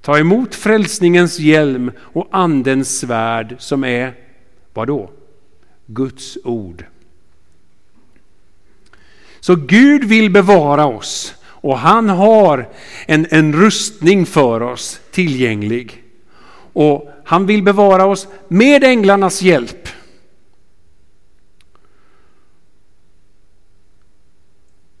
Ta 0.00 0.18
emot 0.18 0.54
frälsningens 0.54 1.38
hjälm 1.38 1.92
och 1.98 2.28
andens 2.32 2.98
svärd 2.98 3.56
som 3.58 3.84
är, 3.84 4.14
vad 4.74 4.88
då? 4.88 5.10
Guds 5.86 6.38
ord. 6.44 6.84
Så 9.40 9.54
Gud 9.56 10.04
vill 10.04 10.30
bevara 10.30 10.86
oss 10.86 11.34
och 11.44 11.78
han 11.78 12.08
har 12.08 12.68
en, 13.06 13.26
en 13.30 13.52
rustning 13.52 14.26
för 14.26 14.62
oss 14.62 15.00
tillgänglig. 15.10 16.03
Och 16.74 17.10
han 17.24 17.46
vill 17.46 17.62
bevara 17.62 18.06
oss 18.06 18.28
med 18.48 18.84
änglarnas 18.84 19.42
hjälp. 19.42 19.88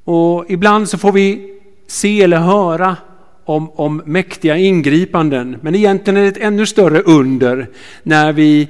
Och 0.04 0.44
ibland 0.48 0.88
så 0.88 0.98
får 0.98 1.12
vi 1.12 1.58
se 1.86 2.22
eller 2.22 2.36
höra 2.36 2.96
om, 3.44 3.70
om 3.70 4.02
mäktiga 4.04 4.56
ingripanden. 4.56 5.56
Men 5.62 5.74
egentligen 5.74 6.16
är 6.16 6.22
det 6.22 6.28
ett 6.28 6.36
ännu 6.36 6.66
större 6.66 7.00
under 7.02 7.68
när 8.02 8.32
vi 8.32 8.68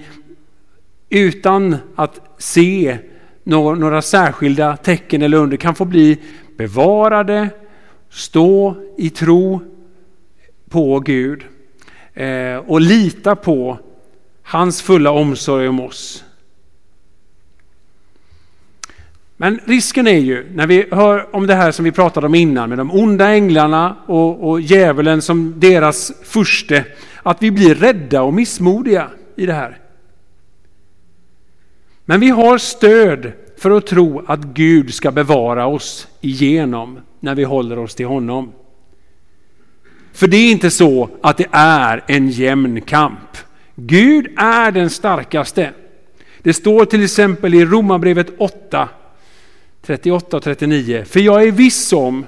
utan 1.09 1.77
att 1.95 2.21
se 2.39 2.99
några, 3.45 3.75
några 3.75 4.03
särskilda 4.03 4.77
tecken 4.77 5.23
eller 5.23 5.39
under 5.39 5.57
kan 5.57 5.75
få 5.75 5.85
bli 5.85 6.19
bevarade, 6.57 7.49
stå 8.11 8.77
i 8.99 9.11
tro 9.11 9.61
på 10.71 11.01
Gud. 11.01 11.45
Eh, 12.15 12.57
och 12.57 12.81
lita 12.81 13.37
på 13.37 13.79
hans 14.43 14.83
fulla 14.83 15.11
omsorg 15.11 15.69
om 15.69 15.81
oss. 15.81 16.25
Men 19.37 19.61
risken 19.65 20.07
är 20.07 20.19
ju, 20.19 20.51
när 20.55 20.67
vi 20.67 20.87
hör 20.91 21.37
om 21.37 21.47
det 21.47 21.55
här 21.55 21.73
som 21.73 21.85
vi 21.85 21.93
pratade 21.93 22.27
om 22.27 22.35
innan 22.35 22.69
med 22.69 22.79
de 22.79 22.91
onda 22.91 23.29
änglarna 23.29 23.97
och, 24.07 24.51
och 24.51 24.61
djävulen 24.61 25.23
som 25.23 25.61
deras 25.61 26.13
furste, 26.25 26.85
att 27.23 27.43
vi 27.43 27.51
blir 27.51 27.75
rädda 27.75 28.23
och 28.23 28.35
missmodiga 28.35 29.11
i 29.37 29.47
det 29.47 29.53
här. 29.53 29.79
Men 32.05 32.21
vi 32.21 32.29
har 32.29 32.59
stöd 32.59 33.33
för 33.59 33.71
att 33.71 33.87
tro 33.87 34.23
att 34.27 34.41
Gud 34.41 34.95
ska 34.95 35.11
bevara 35.11 35.67
oss 35.67 36.09
igenom 36.21 37.01
när 37.21 37.35
vi 37.35 37.45
håller 37.45 37.79
oss 37.79 37.95
till 37.95 38.07
honom. 38.07 38.53
För 40.15 40.27
det 40.27 40.37
är 40.37 40.51
inte 40.51 40.71
så 40.71 41.11
att 41.23 41.37
det 41.37 41.47
är 41.53 42.05
en 42.07 42.29
jämn 42.29 42.81
kamp. 42.81 43.37
Gud 43.75 44.27
är 44.37 44.71
den 44.71 44.91
starkaste. 44.91 45.73
Det 46.43 46.53
står 46.53 46.85
till 46.85 47.05
exempel 47.05 47.55
i 47.55 47.65
Romarbrevet 47.65 48.27
8, 48.39 48.89
38 49.87 50.37
och 50.37 50.43
39. 50.43 51.05
För 51.05 51.21
jag 51.21 51.43
är 51.43 51.51
viss 51.51 51.93
om 51.93 52.27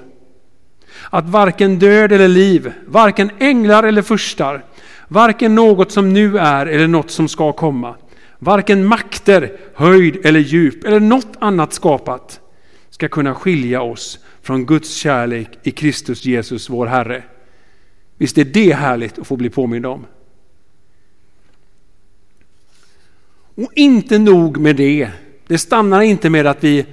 att 1.09 1.29
varken 1.29 1.79
död 1.79 2.11
eller 2.11 2.27
liv, 2.27 2.71
varken 2.87 3.31
änglar 3.39 3.83
eller 3.83 4.01
furstar, 4.01 4.65
varken 5.07 5.55
något 5.55 5.91
som 5.91 6.13
nu 6.13 6.37
är 6.37 6.65
eller 6.65 6.87
något 6.87 7.11
som 7.11 7.27
ska 7.27 7.51
komma, 7.51 7.95
varken 8.39 8.85
makter, 8.85 9.51
höjd 9.75 10.25
eller 10.25 10.39
djup 10.39 10.83
eller 10.83 10.99
något 10.99 11.33
annat 11.39 11.73
skapat 11.73 12.39
ska 12.89 13.07
kunna 13.07 13.35
skilja 13.35 13.81
oss 13.81 14.19
från 14.41 14.65
Guds 14.65 14.95
kärlek 14.95 15.49
i 15.63 15.71
Kristus 15.71 16.25
Jesus 16.25 16.69
vår 16.69 16.85
Herre. 16.85 17.23
Visst 18.17 18.37
är 18.37 18.45
det 18.45 18.73
härligt 18.73 19.19
att 19.19 19.27
få 19.27 19.35
bli 19.35 19.49
påmind 19.49 19.85
om? 19.85 20.05
Och 23.55 23.71
inte 23.75 24.19
nog 24.19 24.57
med 24.57 24.75
det. 24.75 25.09
Det 25.47 25.57
stannar 25.57 26.01
inte 26.01 26.29
med 26.29 26.47
att 26.47 26.63
vi, 26.63 26.85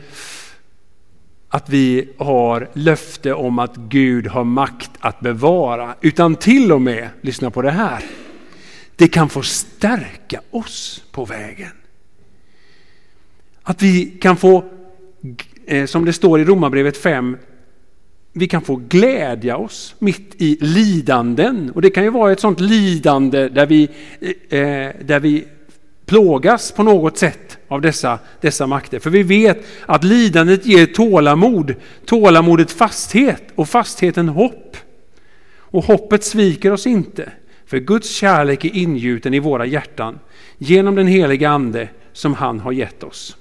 att 1.48 1.68
vi 1.68 2.08
har 2.18 2.70
löfte 2.72 3.34
om 3.34 3.58
att 3.58 3.76
Gud 3.76 4.26
har 4.26 4.44
makt 4.44 4.90
att 5.00 5.20
bevara, 5.20 5.94
utan 6.00 6.36
till 6.36 6.72
och 6.72 6.82
med, 6.82 7.08
lyssna 7.20 7.50
på 7.50 7.62
det 7.62 7.70
här, 7.70 8.04
det 8.96 9.08
kan 9.08 9.28
få 9.28 9.42
stärka 9.42 10.40
oss 10.50 11.04
på 11.12 11.24
vägen. 11.24 11.70
Att 13.62 13.82
vi 13.82 14.04
kan 14.04 14.36
få, 14.36 14.64
eh, 15.66 15.86
som 15.86 16.04
det 16.04 16.12
står 16.12 16.40
i 16.40 16.44
Romarbrevet 16.44 16.96
5, 16.96 17.36
vi 18.36 18.48
kan 18.48 18.62
få 18.62 18.76
glädja 18.88 19.56
oss 19.56 19.94
mitt 19.98 20.34
i 20.38 20.58
lidanden. 20.60 21.70
Och 21.74 21.82
det 21.82 21.90
kan 21.90 22.04
ju 22.04 22.10
vara 22.10 22.32
ett 22.32 22.40
sånt 22.40 22.60
lidande 22.60 23.48
där 23.48 23.66
vi, 23.66 23.88
eh, 24.20 24.58
eh, 24.58 24.92
där 25.04 25.20
vi 25.20 25.44
plågas 26.06 26.72
på 26.72 26.82
något 26.82 27.18
sätt 27.18 27.58
av 27.68 27.80
dessa, 27.80 28.18
dessa 28.40 28.66
makter. 28.66 28.98
För 28.98 29.10
vi 29.10 29.22
vet 29.22 29.66
att 29.86 30.04
lidandet 30.04 30.66
ger 30.66 30.86
tålamod, 30.86 31.74
tålamodet 32.04 32.70
fasthet 32.70 33.42
och 33.54 33.68
fastheten 33.68 34.28
hopp. 34.28 34.76
Och 35.56 35.84
hoppet 35.84 36.24
sviker 36.24 36.72
oss 36.72 36.86
inte, 36.86 37.32
för 37.66 37.78
Guds 37.78 38.10
kärlek 38.10 38.64
är 38.64 38.76
ingjuten 38.76 39.34
i 39.34 39.38
våra 39.38 39.66
hjärtan 39.66 40.18
genom 40.58 40.94
den 40.94 41.06
heliga 41.06 41.50
Ande 41.50 41.88
som 42.12 42.34
han 42.34 42.60
har 42.60 42.72
gett 42.72 43.02
oss. 43.02 43.36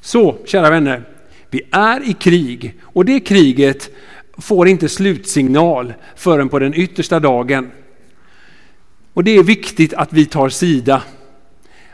Så, 0.00 0.36
kära 0.44 0.70
vänner, 0.70 1.04
vi 1.50 1.62
är 1.70 2.08
i 2.08 2.12
krig 2.12 2.74
och 2.82 3.04
det 3.04 3.20
kriget 3.20 3.90
får 4.38 4.68
inte 4.68 4.88
slutsignal 4.88 5.94
förrän 6.16 6.48
på 6.48 6.58
den 6.58 6.74
yttersta 6.74 7.20
dagen. 7.20 7.70
Och 9.14 9.24
det 9.24 9.36
är 9.36 9.42
viktigt 9.42 9.94
att 9.94 10.12
vi 10.12 10.26
tar 10.26 10.48
sida, 10.48 11.02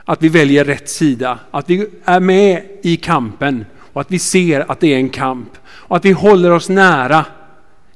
att 0.04 0.22
vi 0.22 0.28
väljer 0.28 0.64
rätt 0.64 0.88
sida, 0.88 1.38
att 1.50 1.70
vi 1.70 1.86
är 2.04 2.20
med 2.20 2.62
i 2.82 2.96
kampen 2.96 3.64
och 3.76 4.00
att 4.00 4.10
vi 4.10 4.18
ser 4.18 4.70
att 4.70 4.80
det 4.80 4.94
är 4.94 4.96
en 4.96 5.08
kamp 5.08 5.50
och 5.66 5.96
att 5.96 6.04
vi 6.04 6.12
håller 6.12 6.50
oss 6.50 6.68
nära 6.68 7.24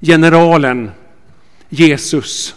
generalen 0.00 0.90
Jesus. 1.68 2.54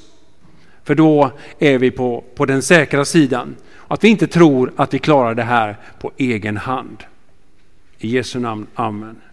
För 0.83 0.95
då 0.95 1.31
är 1.59 1.77
vi 1.77 1.91
på, 1.91 2.23
på 2.35 2.45
den 2.45 2.61
säkra 2.61 3.05
sidan. 3.05 3.55
Och 3.75 3.93
att 3.93 4.03
vi 4.03 4.07
inte 4.07 4.27
tror 4.27 4.73
att 4.75 4.93
vi 4.93 4.99
klarar 4.99 5.35
det 5.35 5.43
här 5.43 5.77
på 5.99 6.11
egen 6.17 6.57
hand. 6.57 7.03
I 8.03 8.07
Jesu 8.07 8.39
namn, 8.39 8.67
Amen. 8.75 9.32